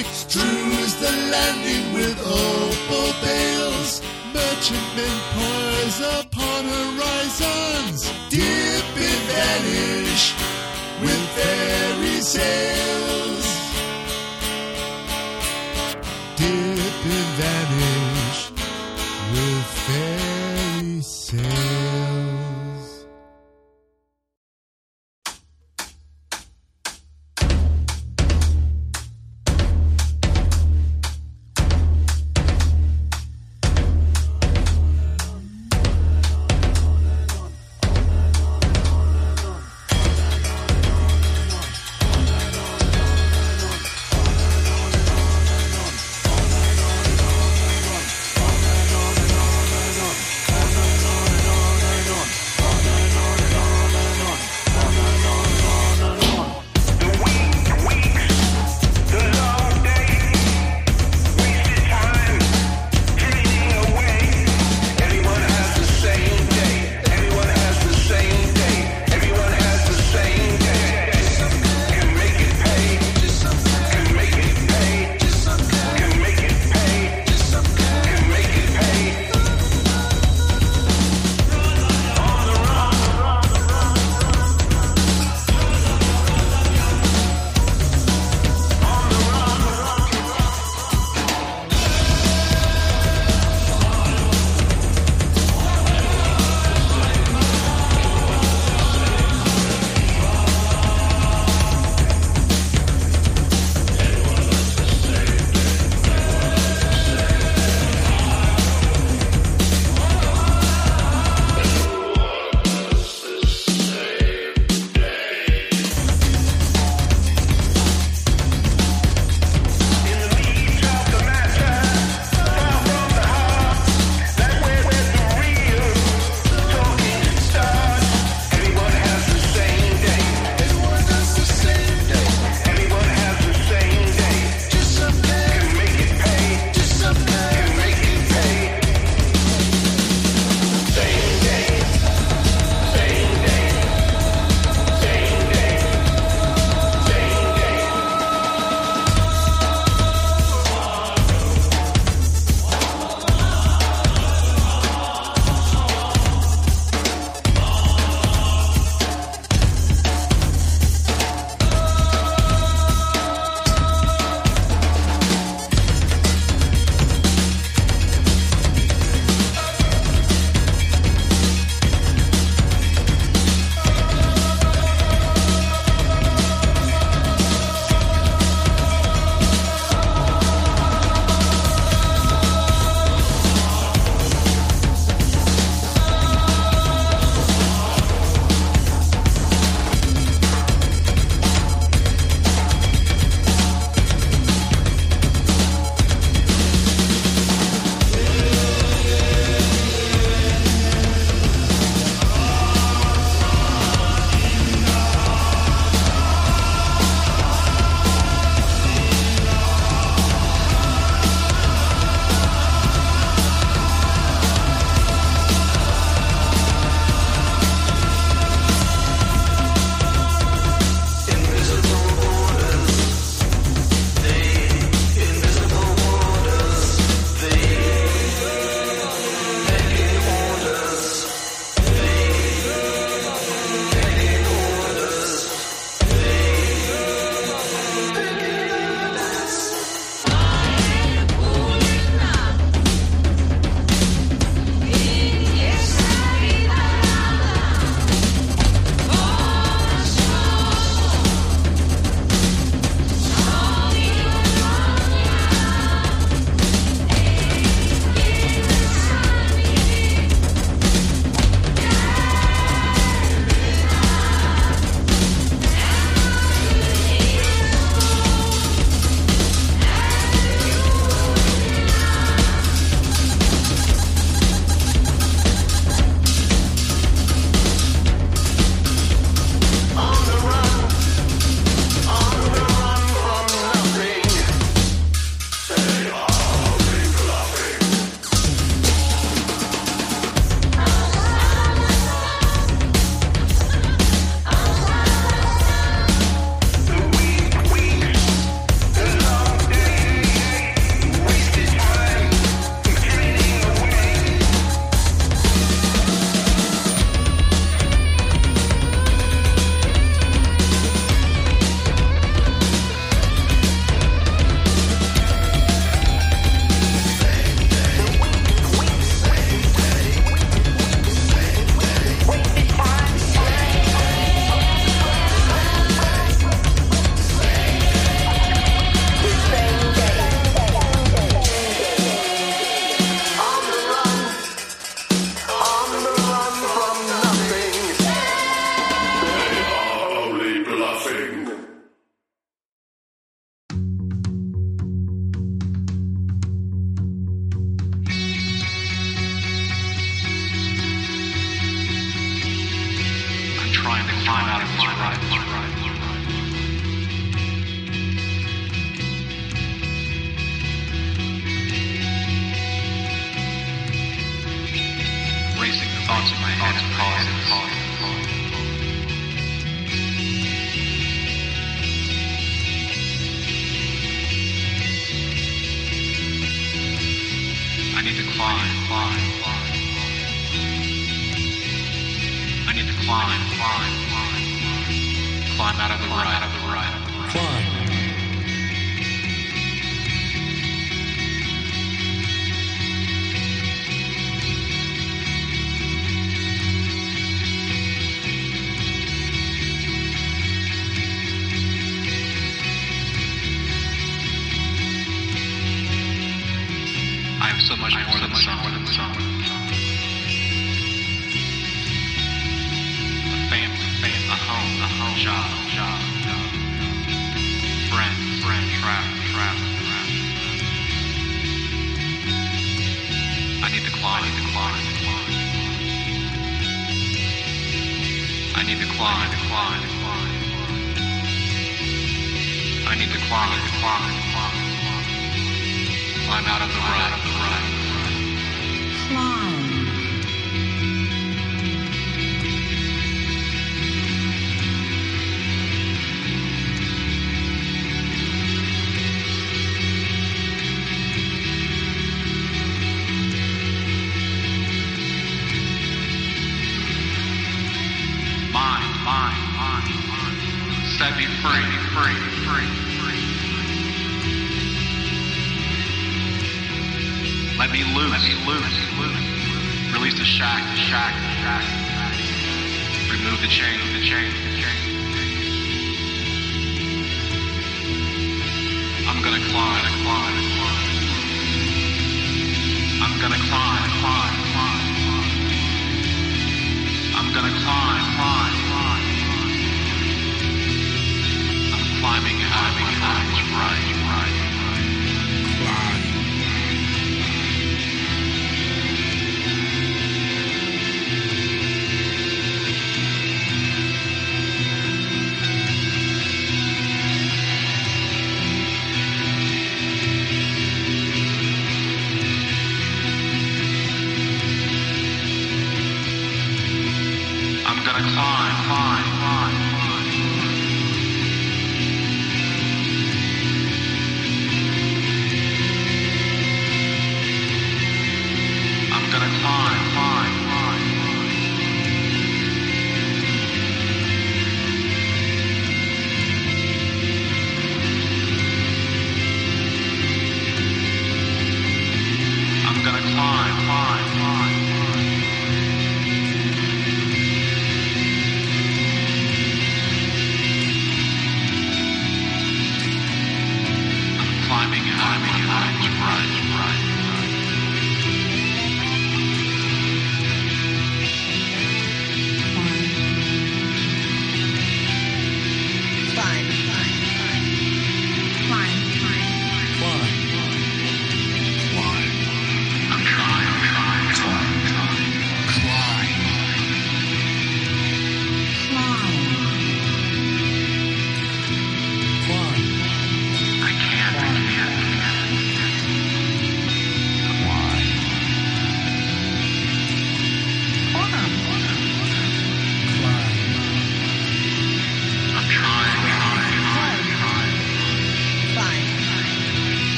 [0.00, 4.00] Extrudes the landing with opal bales.
[4.32, 8.10] Merchantmen poise upon horizons.
[8.30, 10.34] Dip and vanish
[11.02, 12.79] with fairy sails.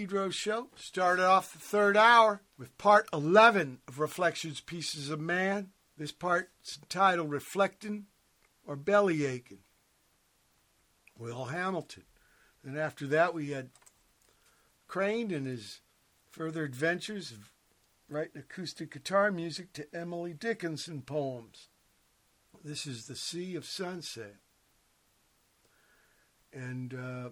[0.00, 5.72] Pedro's show started off the third hour with part 11 of Reflections Pieces of Man.
[5.98, 8.06] This part's entitled Reflecting
[8.66, 9.58] or Belly Aching.
[11.18, 12.04] Will Hamilton.
[12.64, 13.68] Then after that, we had
[14.88, 15.82] Crane and his
[16.30, 17.52] further adventures of
[18.08, 21.68] writing acoustic guitar music to Emily Dickinson poems.
[22.64, 24.36] This is The Sea of Sunset.
[26.54, 27.28] And uh,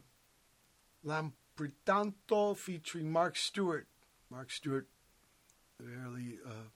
[1.58, 3.86] Lampritanto featuring Mark Stewart.
[4.30, 4.86] Mark Stewart,
[5.78, 6.70] dearly, uh,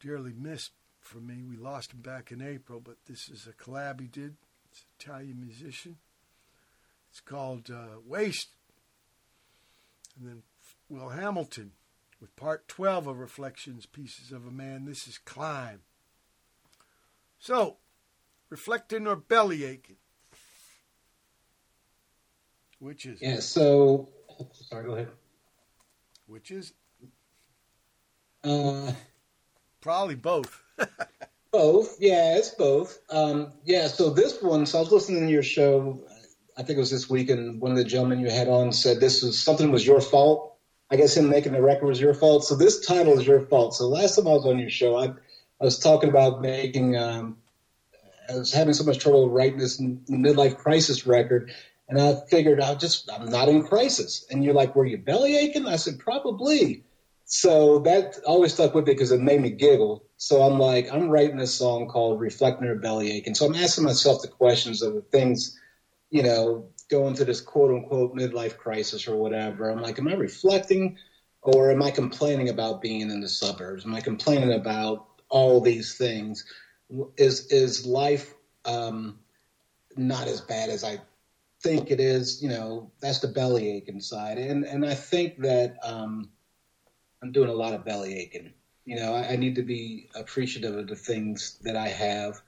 [0.00, 1.42] dearly missed for me.
[1.42, 4.36] We lost him back in April, but this is a collab he did.
[4.70, 5.96] It's an Italian musician.
[7.10, 8.50] It's called uh, Waste.
[10.18, 10.42] And then
[10.88, 11.72] Will Hamilton
[12.20, 14.84] with part 12 of Reflections Pieces of a Man.
[14.84, 15.82] This is Climb.
[17.38, 17.76] So,
[18.50, 19.97] reflecting or belly aching?
[22.78, 23.40] Which is Yeah.
[23.40, 24.08] So,
[24.68, 24.84] sorry.
[24.84, 25.08] Go ahead.
[26.26, 26.72] Which is
[28.44, 28.92] Uh,
[29.80, 30.62] probably both.
[31.52, 31.96] both.
[32.00, 32.98] Yeah, it's both.
[33.10, 33.88] Um, yeah.
[33.88, 34.66] So this one.
[34.66, 36.00] So I was listening to your show.
[36.56, 39.00] I think it was this week, and one of the gentlemen you had on said
[39.00, 40.56] this was something was your fault.
[40.90, 42.44] I guess him making the record was your fault.
[42.44, 43.74] So this title is your fault.
[43.74, 45.06] So last time I was on your show, I,
[45.60, 46.96] I was talking about making.
[46.96, 47.38] Um,
[48.28, 51.50] I was having so much trouble writing this midlife crisis record,
[51.88, 54.26] and I figured I just I'm not in crisis.
[54.30, 55.66] And you're like, were you belly aching?
[55.66, 56.84] I said probably.
[57.24, 60.04] So that always stuck with me because it made me giggle.
[60.16, 63.26] So I'm like, I'm writing this song called Reflecting or Bellyache.
[63.26, 65.58] And so I'm asking myself the questions of the things,
[66.10, 69.68] you know, going through this quote unquote midlife crisis or whatever.
[69.68, 70.96] I'm like, am I reflecting
[71.42, 73.84] or am I complaining about being in the suburbs?
[73.84, 76.44] Am I complaining about all these things?
[77.18, 78.34] Is, is life,
[78.64, 79.18] um,
[79.96, 81.00] not as bad as I
[81.62, 82.42] think it is?
[82.42, 84.38] You know, that's the bellyache inside.
[84.38, 86.30] And, and I think that, um,
[87.22, 88.52] I'm doing a lot of belly aching.
[88.84, 92.40] You know, I, I, need to be appreciative of the things that I have,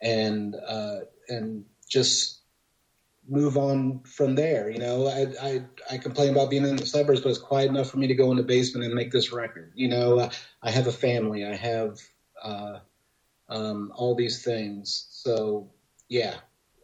[0.00, 2.40] and uh, and just
[3.28, 4.70] move on from there.
[4.70, 7.90] You know, I, I I complain about being in the suburbs, but it's quiet enough
[7.90, 9.72] for me to go in the basement and make this record.
[9.74, 10.30] You know,
[10.62, 11.44] I have a family.
[11.44, 11.98] I have
[12.40, 12.78] uh,
[13.48, 15.08] um, all these things.
[15.10, 15.70] So
[16.08, 16.36] yeah,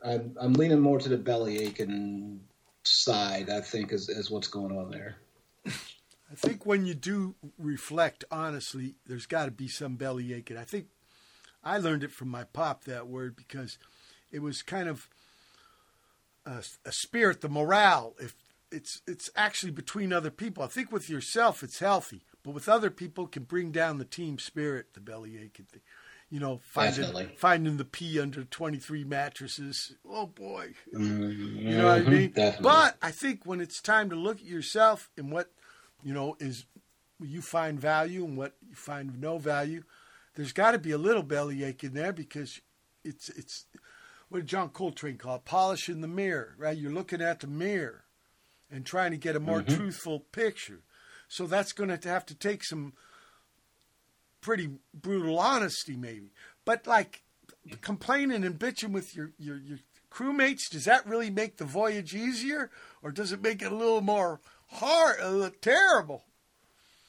[0.06, 2.40] I'm I'm leaning more to the belly aching
[2.84, 3.50] side.
[3.50, 5.16] I think is is what's going on there.
[5.66, 10.56] I think when you do reflect honestly, there's got to be some belly aching.
[10.56, 10.86] I think
[11.62, 13.78] I learned it from my pop that word because
[14.30, 15.08] it was kind of
[16.44, 18.14] a, a, spirit, the morale.
[18.20, 18.34] If
[18.70, 20.62] it's it's actually between other people.
[20.62, 24.04] I think with yourself it's healthy, but with other people it can bring down the
[24.04, 24.94] team spirit.
[24.94, 25.82] The belly aching thing.
[26.28, 27.36] You know, finding Definitely.
[27.36, 29.94] finding the pee under twenty three mattresses.
[30.08, 31.58] Oh boy, mm-hmm.
[31.68, 32.30] you know what I mean.
[32.34, 32.62] Definitely.
[32.64, 35.52] But I think when it's time to look at yourself and what
[36.02, 36.66] you know, is
[37.20, 39.82] you find value and what you find no value.
[40.34, 42.60] There's got to be a little belly ache in there because
[43.04, 43.66] it's it's
[44.28, 45.44] what did John Coltrane call it?
[45.44, 46.76] Polishing the mirror, right?
[46.76, 48.04] You're looking at the mirror
[48.70, 49.76] and trying to get a more Mhm.
[49.76, 50.80] truthful picture.
[51.28, 52.92] So that's going to have to take some
[54.46, 56.30] pretty brutal honesty, maybe.
[56.64, 57.22] But like
[57.80, 62.70] complaining and bitching with your your your crewmates, does that really make the voyage easier,
[63.02, 66.22] or does it make it a little more hard, a little terrible?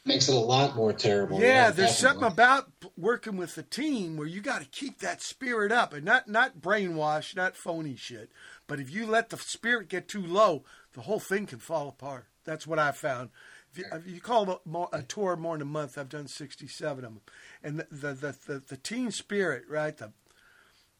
[0.03, 1.39] makes it a lot more terrible.
[1.39, 2.21] Yeah, there's definitely.
[2.21, 6.05] something about working with a team where you got to keep that spirit up and
[6.05, 8.31] not not brainwash, not phony shit.
[8.67, 12.25] But if you let the spirit get too low, the whole thing can fall apart.
[12.45, 13.29] That's what I found.
[13.77, 17.21] If you, call a, a tour more than a month, I've done 67 of them,
[17.63, 19.95] and the the the, the, the team spirit, right?
[19.95, 20.11] The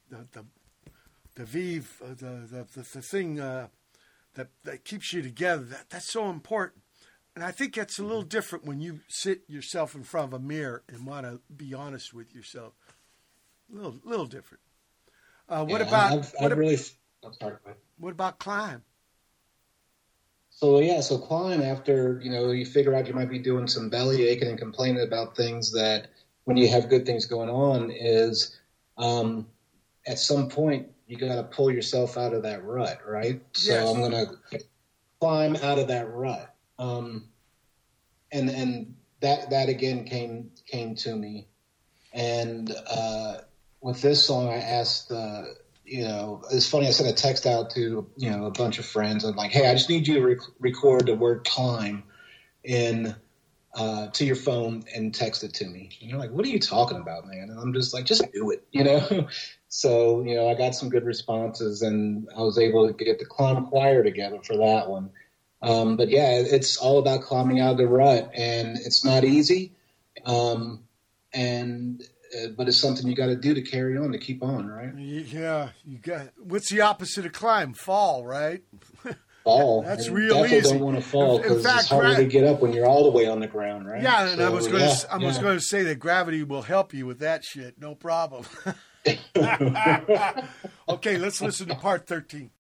[0.10, 0.46] the the
[1.36, 3.68] the vive, uh, the, the the thing uh,
[4.36, 5.64] that that keeps you together.
[5.64, 6.84] That that's so important.
[7.36, 10.44] And I think that's a little different when you sit yourself in front of a
[10.44, 12.74] mirror and want to be honest with yourself.
[13.72, 14.62] A little, little different.
[15.48, 16.80] Uh, what Yeah, about I've, what, I've ab- really?
[17.24, 17.58] I'm sorry.
[18.00, 18.82] what about climb?
[20.60, 23.90] So yeah, so climb after you know you figure out you might be doing some
[23.90, 26.08] belly aching and complaining about things that
[26.46, 28.58] when you have good things going on is
[28.98, 29.46] um,
[30.08, 33.40] at some point you got to pull yourself out of that rut, right?
[33.52, 33.92] So Yes.
[33.92, 34.26] I'm gonna
[35.22, 37.30] climb out of that rut, um,
[38.32, 41.46] and and that that again came came to me,
[42.14, 43.42] and uh,
[43.80, 45.12] with this song I asked.
[45.12, 45.44] Uh,
[45.88, 46.88] you know, it's funny.
[46.88, 49.24] I sent a text out to you know a bunch of friends.
[49.24, 52.04] I'm like, hey, I just need you to rec- record the word climb
[52.64, 53.16] in
[53.74, 55.92] uh, to your phone and text it to me.
[56.02, 57.50] And they're like, what are you talking about, man?
[57.50, 59.28] And I'm just like, just do it, you know.
[59.70, 63.26] so you know, I got some good responses, and I was able to get the
[63.26, 65.12] climb choir together for that one.
[65.62, 69.72] Um, but yeah, it's all about climbing out of the rut, and it's not easy.
[70.26, 70.84] Um,
[71.34, 72.04] and
[72.36, 74.94] Uh, but it's something you got to do to carry on to keep on, right?
[74.98, 76.30] Yeah, you got.
[76.38, 77.74] What's the opposite of climb?
[77.74, 78.64] Fall, right?
[79.44, 79.82] Fall.
[79.82, 80.72] That's real definitely easy.
[80.72, 83.12] don't want to fall because it's harder gra- to get up when you're all the
[83.12, 84.02] way on the ground, right?
[84.02, 85.14] Yeah, and I was going yeah, to.
[85.14, 85.42] I was yeah.
[85.42, 87.80] going to say that gravity will help you with that shit.
[87.80, 88.46] No problem.
[90.90, 92.52] okay, let's listen to part thirteen.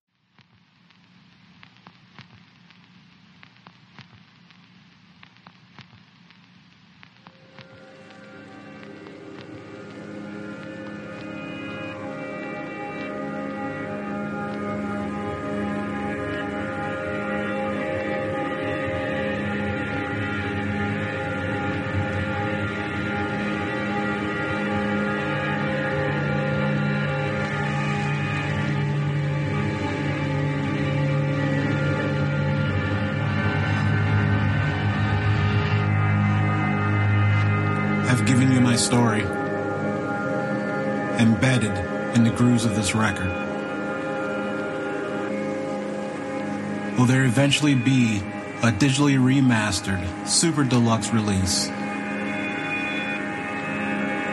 [47.07, 48.17] There eventually be
[48.61, 51.67] a digitally remastered, super deluxe release?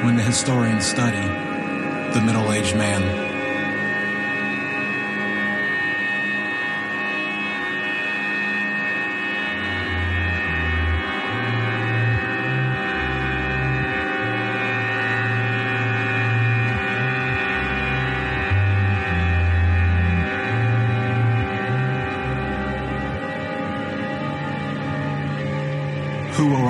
[0.05, 1.45] When the historians study
[2.15, 3.34] the middle aged man.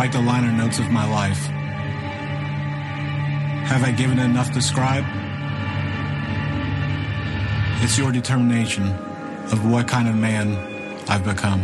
[0.05, 1.39] Write the liner notes of my life?
[3.68, 5.02] Have I given enough to scribe?
[7.83, 8.83] It's your determination
[9.50, 10.58] of what kind of man
[11.08, 11.62] I've become.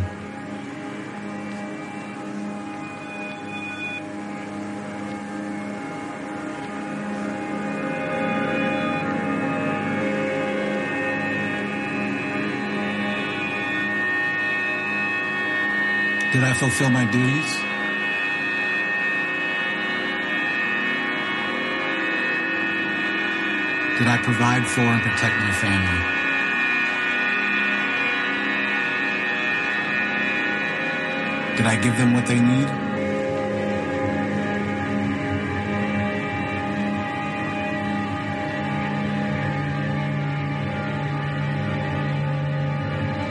[16.33, 17.70] Did I fulfill my duties?
[24.01, 26.01] Did I provide for and protect my family?
[31.55, 32.67] Did I give them what they need?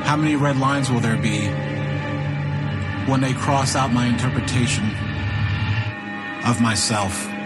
[0.06, 1.48] How many red lines will there be
[3.10, 4.86] when they cross out my interpretation
[6.46, 7.39] of myself?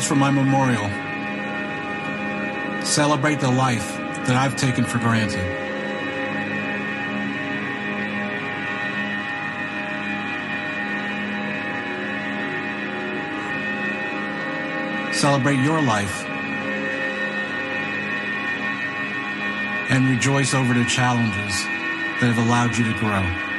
[0.00, 0.88] Rules for my memorial.
[2.82, 5.44] Celebrate the life that I've taken for granted.
[15.14, 16.24] Celebrate your life.
[19.90, 21.62] And rejoice over the challenges
[22.20, 23.49] that have allowed you to grow.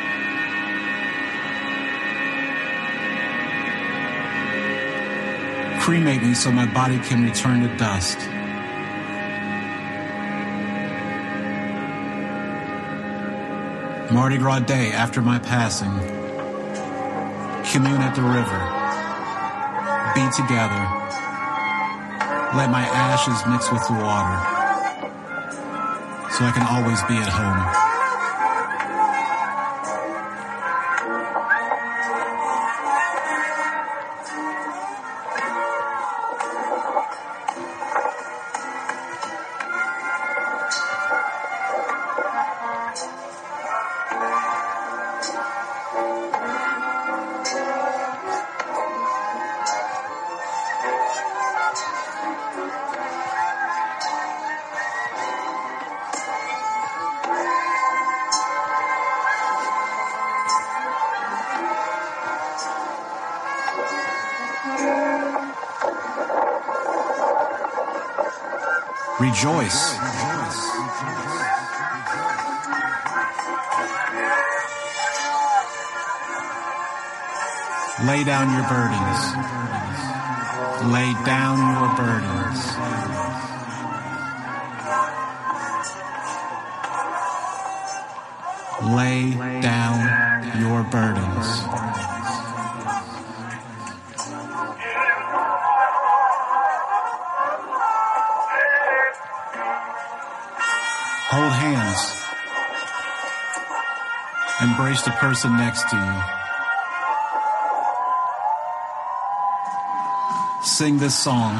[5.81, 8.19] Cremate me so my body can return to dust.
[14.13, 15.89] Mardi Gras Day after my passing.
[17.71, 18.61] Commune at the river.
[20.13, 20.83] Be together.
[22.55, 24.37] Let my ashes mix with the water.
[26.29, 27.90] So I can always be at home.
[69.41, 69.97] rejoice.
[78.05, 79.21] Lay down your burdens.
[80.93, 82.59] Lay down your burdens.
[88.95, 91.70] Lay down your burdens.
[104.71, 106.21] Embrace the person next to you.
[110.63, 111.55] Sing this song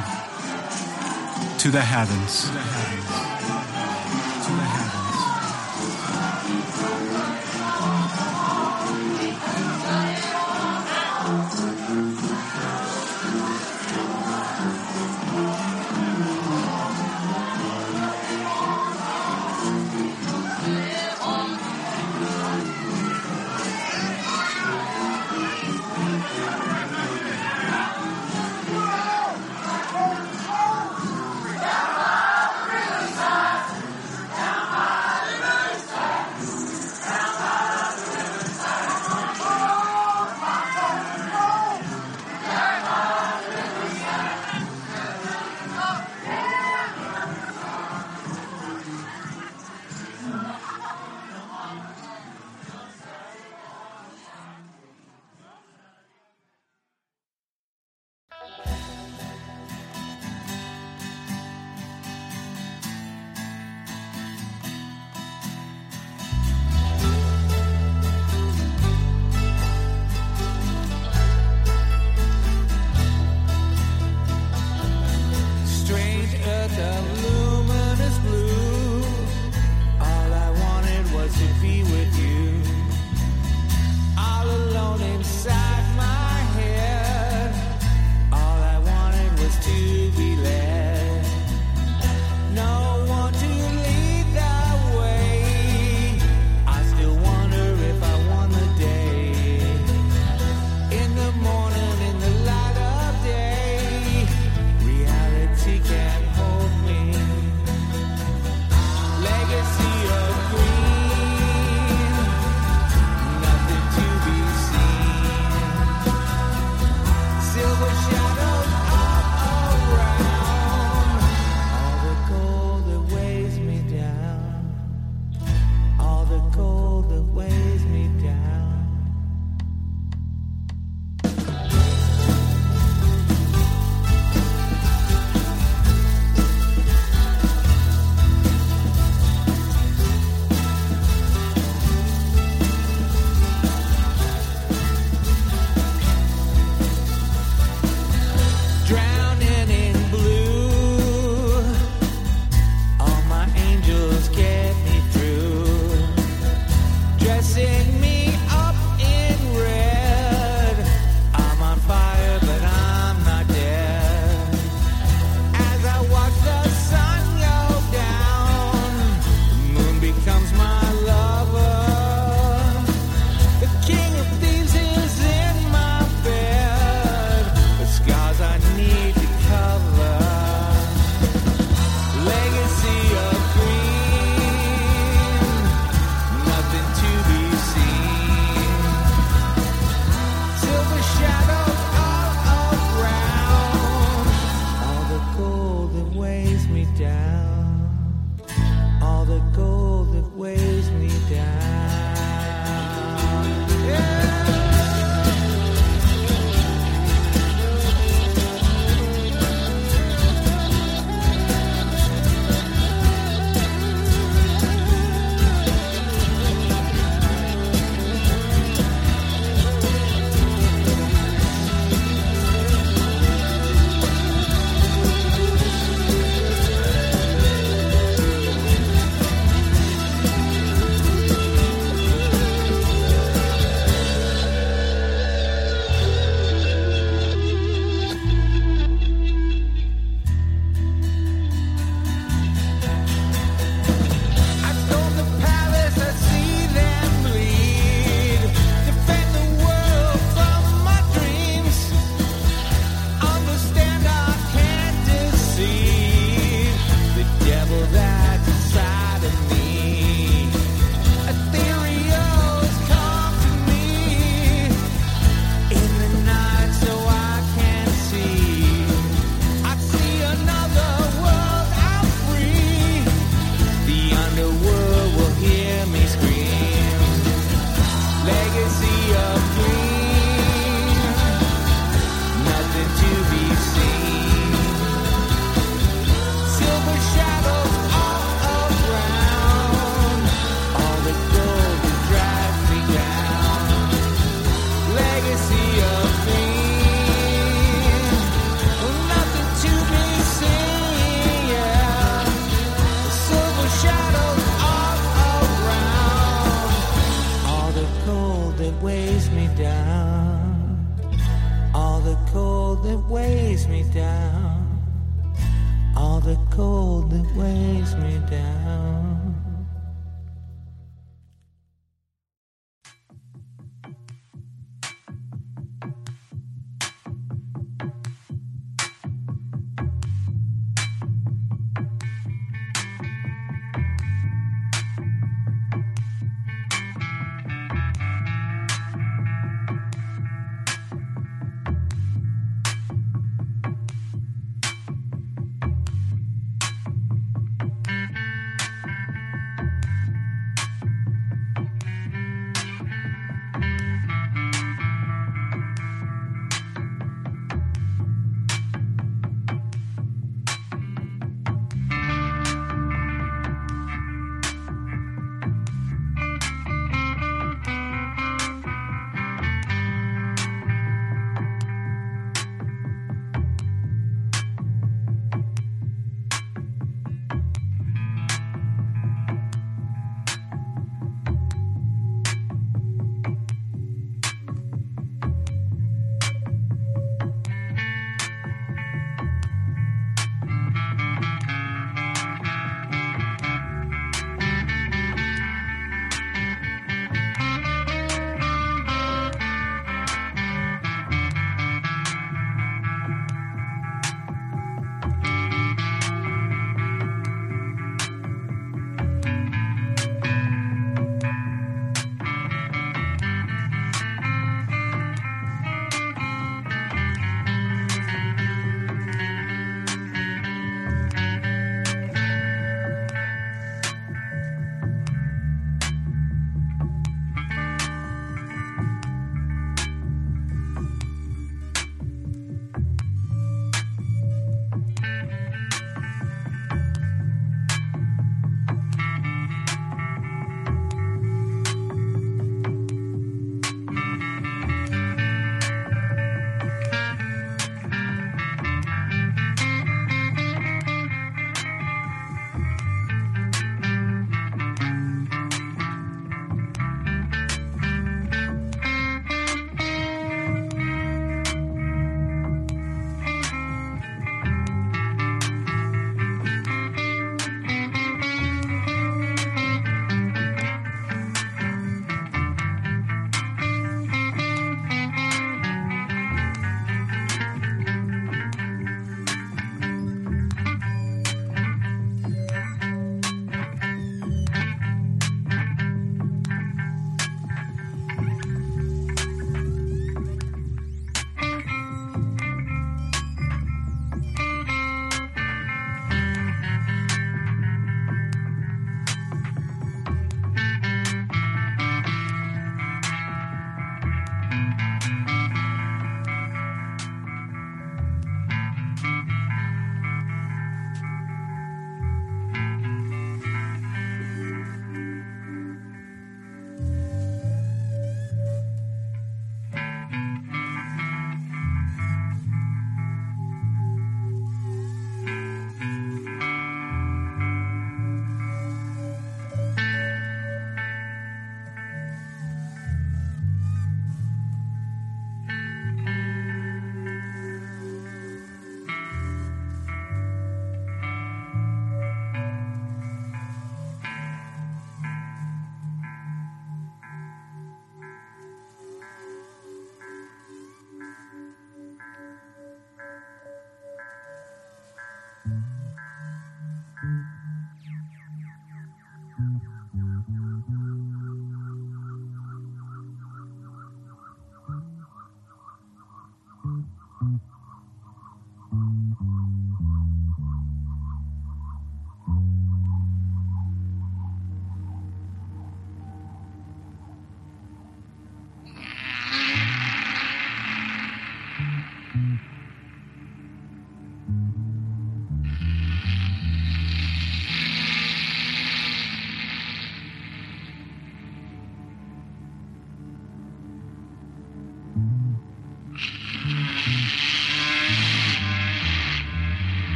[1.58, 2.50] to the heavens.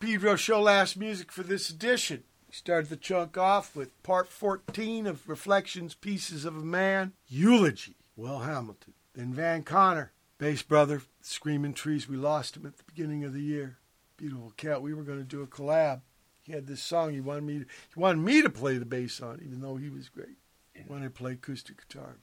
[0.00, 2.24] Pedro show last music for this edition.
[2.48, 7.96] We started the chunk off with part 14 of Reflections Pieces of a Man, Eulogy,
[8.16, 8.94] Will Hamilton.
[9.12, 12.08] Then Van Conner, bass brother, Screaming Trees.
[12.08, 13.76] We lost him at the beginning of the year.
[14.16, 14.80] Beautiful cat.
[14.80, 16.00] We were going to do a collab.
[16.40, 19.20] He had this song he wanted me to, he wanted me to play the bass
[19.20, 20.38] on, even though he was great.
[20.72, 22.16] He wanted to play acoustic guitar.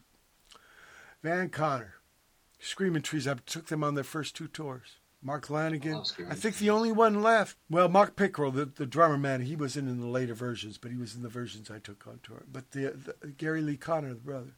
[1.22, 1.94] Van Conner,
[2.60, 3.28] Screaming Trees.
[3.28, 4.98] I took them on their first two tours.
[5.22, 6.30] Mark Lanegan.
[6.30, 7.58] I think the only one left.
[7.70, 10.98] Well, Mark Pickerel, the, the drummer man, he wasn't in the later versions, but he
[10.98, 12.44] was in the versions I took on tour.
[12.52, 14.56] But the, the Gary Lee Conner, the brother.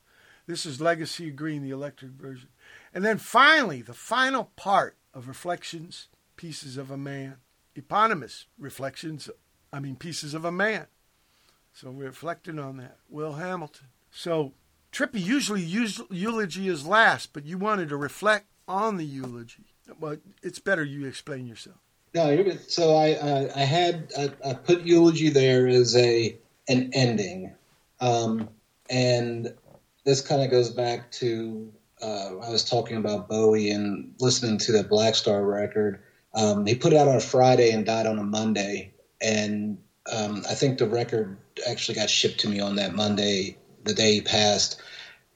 [0.48, 2.50] This is Legacy of Green, the electric version.
[2.94, 7.38] And then finally, the final part of Reflections, Pieces of a Man.
[7.76, 9.30] Eponymous Reflections,
[9.72, 10.88] I mean, Pieces of a Man.
[11.72, 12.98] So we're reflecting on that.
[13.08, 13.88] Will Hamilton.
[14.12, 14.54] So
[14.92, 19.66] Trippy usually use, eulogy is last, but you wanted to reflect on the eulogy.
[20.00, 21.78] Well, it's better you explain yourself.
[22.14, 22.54] No.
[22.68, 26.38] So I uh, I had I, I put eulogy there as a
[26.68, 27.54] an ending,
[28.00, 28.50] um,
[28.90, 29.54] and
[30.06, 34.72] this kind of goes back to uh, I was talking about Bowie and listening to
[34.72, 36.02] the Blackstar record.
[36.34, 39.78] Um, he put it out on a Friday and died on a Monday, and
[40.12, 41.38] um, I think the record
[41.68, 44.82] actually got shipped to me on that Monday, the day he passed,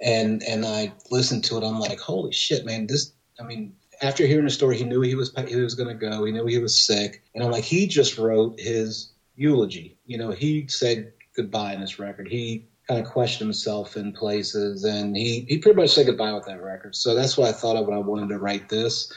[0.01, 1.63] and and I listened to it.
[1.63, 2.87] I'm like, holy shit, man!
[2.87, 6.09] This, I mean, after hearing the story, he knew he was he was going to
[6.09, 6.25] go.
[6.25, 9.97] He knew he was sick, and I'm like, he just wrote his eulogy.
[10.05, 12.27] You know, he said goodbye in this record.
[12.27, 16.45] He kind of questioned himself in places, and he he pretty much said goodbye with
[16.45, 16.95] that record.
[16.95, 19.11] So that's what I thought of when I wanted to write this.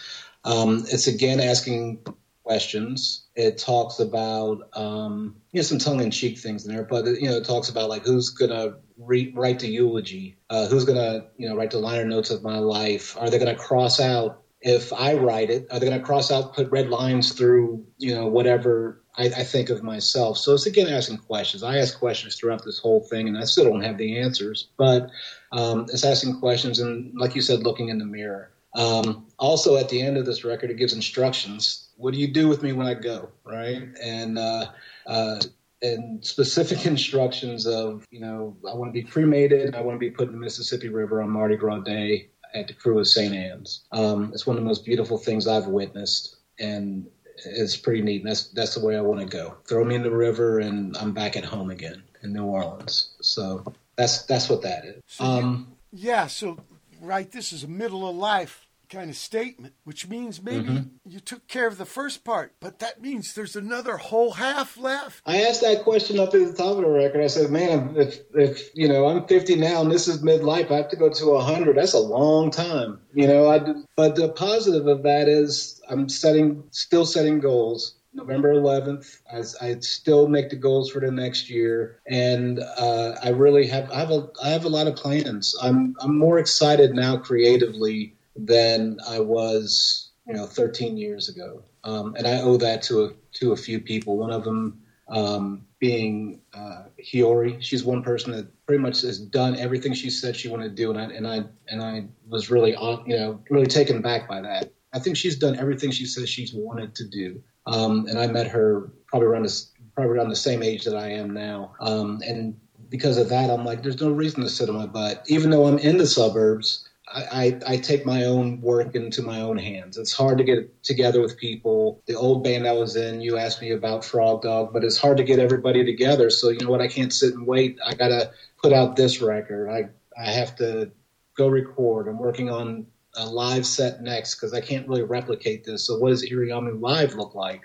[0.44, 2.04] Um, it's again asking
[2.44, 3.26] questions.
[3.34, 7.28] It talks about um, you know some tongue in cheek things in there, but you
[7.28, 11.48] know it talks about like who's gonna re- write the eulogy, uh, who's gonna you
[11.48, 13.16] know write the liner notes of my life.
[13.18, 15.68] Are they gonna cross out if I write it?
[15.70, 19.70] Are they gonna cross out, put red lines through you know whatever I, I think
[19.70, 20.38] of myself?
[20.38, 21.62] So it's again asking questions.
[21.62, 25.10] I ask questions throughout this whole thing, and I still don't have the answers, but
[25.52, 28.50] um, it's asking questions and like you said, looking in the mirror.
[28.74, 31.88] Um, also, at the end of this record, it gives instructions.
[31.96, 33.30] What do you do with me when I go?
[33.44, 34.66] Right, and uh,
[35.06, 35.40] uh,
[35.80, 39.76] and specific instructions of you know I want to be cremated.
[39.76, 42.74] I want to be put in the Mississippi River on Mardi Gras Day at the
[42.74, 43.34] Krewe of St.
[43.34, 43.84] Anne's.
[43.92, 47.06] Um, it's one of the most beautiful things I've witnessed, and
[47.44, 48.22] it's pretty neat.
[48.22, 49.56] And that's that's the way I want to go.
[49.68, 53.10] Throw me in the river, and I'm back at home again in New Orleans.
[53.20, 53.64] So
[53.96, 55.02] that's that's what that is.
[55.20, 56.58] Um, Yeah, so
[57.00, 60.90] right, this is a middle of life kind of statement, which means maybe Mhm.
[61.04, 65.22] you took care of the first part, but that means there's another whole half left.
[65.26, 67.22] I asked that question up at the top of the record.
[67.22, 70.76] I said, "Man, if if you know I'm 50 now and this is midlife, I
[70.76, 71.76] have to go to 100.
[71.76, 73.60] That's a long time, you know." I
[73.96, 77.94] but the positive of that is I'm setting, still setting goals.
[78.14, 83.28] November 11th, I, I still make the goals for the next year, and uh, I
[83.28, 85.54] really have I have a I have a lot of plans.
[85.60, 92.14] I'm I'm more excited now creatively than I was, you know, 13 years ago, um,
[92.16, 94.16] and I owe that to a to a few people.
[94.16, 97.62] One of them um, being uh, Hiyori.
[97.62, 100.90] She's one person that pretty much has done everything she said she wanted to do,
[100.90, 104.72] and I and I and I was really you know, really taken back by that.
[104.92, 108.48] I think she's done everything she says she's wanted to do, um, and I met
[108.48, 109.48] her probably around
[109.94, 112.58] probably around the same age that I am now, um, and
[112.88, 115.66] because of that, I'm like, there's no reason to sit on my butt, even though
[115.66, 116.85] I'm in the suburbs.
[117.08, 119.96] I, I, take my own work into my own hands.
[119.96, 122.02] It's hard to get together with people.
[122.06, 125.16] The old band I was in, you asked me about Frog Dog, but it's hard
[125.18, 126.30] to get everybody together.
[126.30, 126.80] So you know what?
[126.80, 127.78] I can't sit and wait.
[127.86, 129.70] I gotta put out this record.
[129.70, 129.88] I
[130.20, 130.90] I have to
[131.36, 132.08] go record.
[132.08, 132.86] I'm working on
[133.16, 135.86] a live set next because I can't really replicate this.
[135.86, 137.62] So what does Iriami Live look like?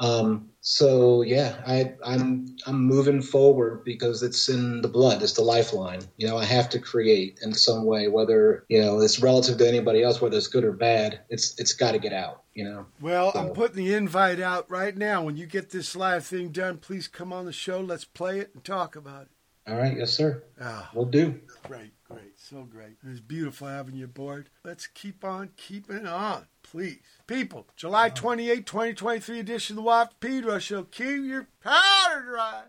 [0.00, 5.22] Um, so yeah, I, I'm I'm moving forward because it's in the blood.
[5.22, 6.00] It's the lifeline.
[6.18, 9.66] You know, I have to create in some way, whether you know it's relative to
[9.68, 11.20] anybody else, whether it's good or bad.
[11.30, 12.42] It's it's got to get out.
[12.54, 12.86] You know.
[13.00, 15.22] Well, I'm putting the invite out right now.
[15.22, 17.80] When you get this live thing done, please come on the show.
[17.80, 19.28] Let's play it and talk about it.
[19.70, 20.42] All right, yes, sir.
[20.60, 21.40] Ah, We'll do.
[21.64, 22.96] great, great, so great.
[23.04, 24.48] It was beautiful having you aboard.
[24.64, 27.00] Let's keep on keeping on, please.
[27.26, 30.84] People, July 28, 2023 edition of the Watt from Pedro Show.
[30.84, 32.62] Keep your powder dry.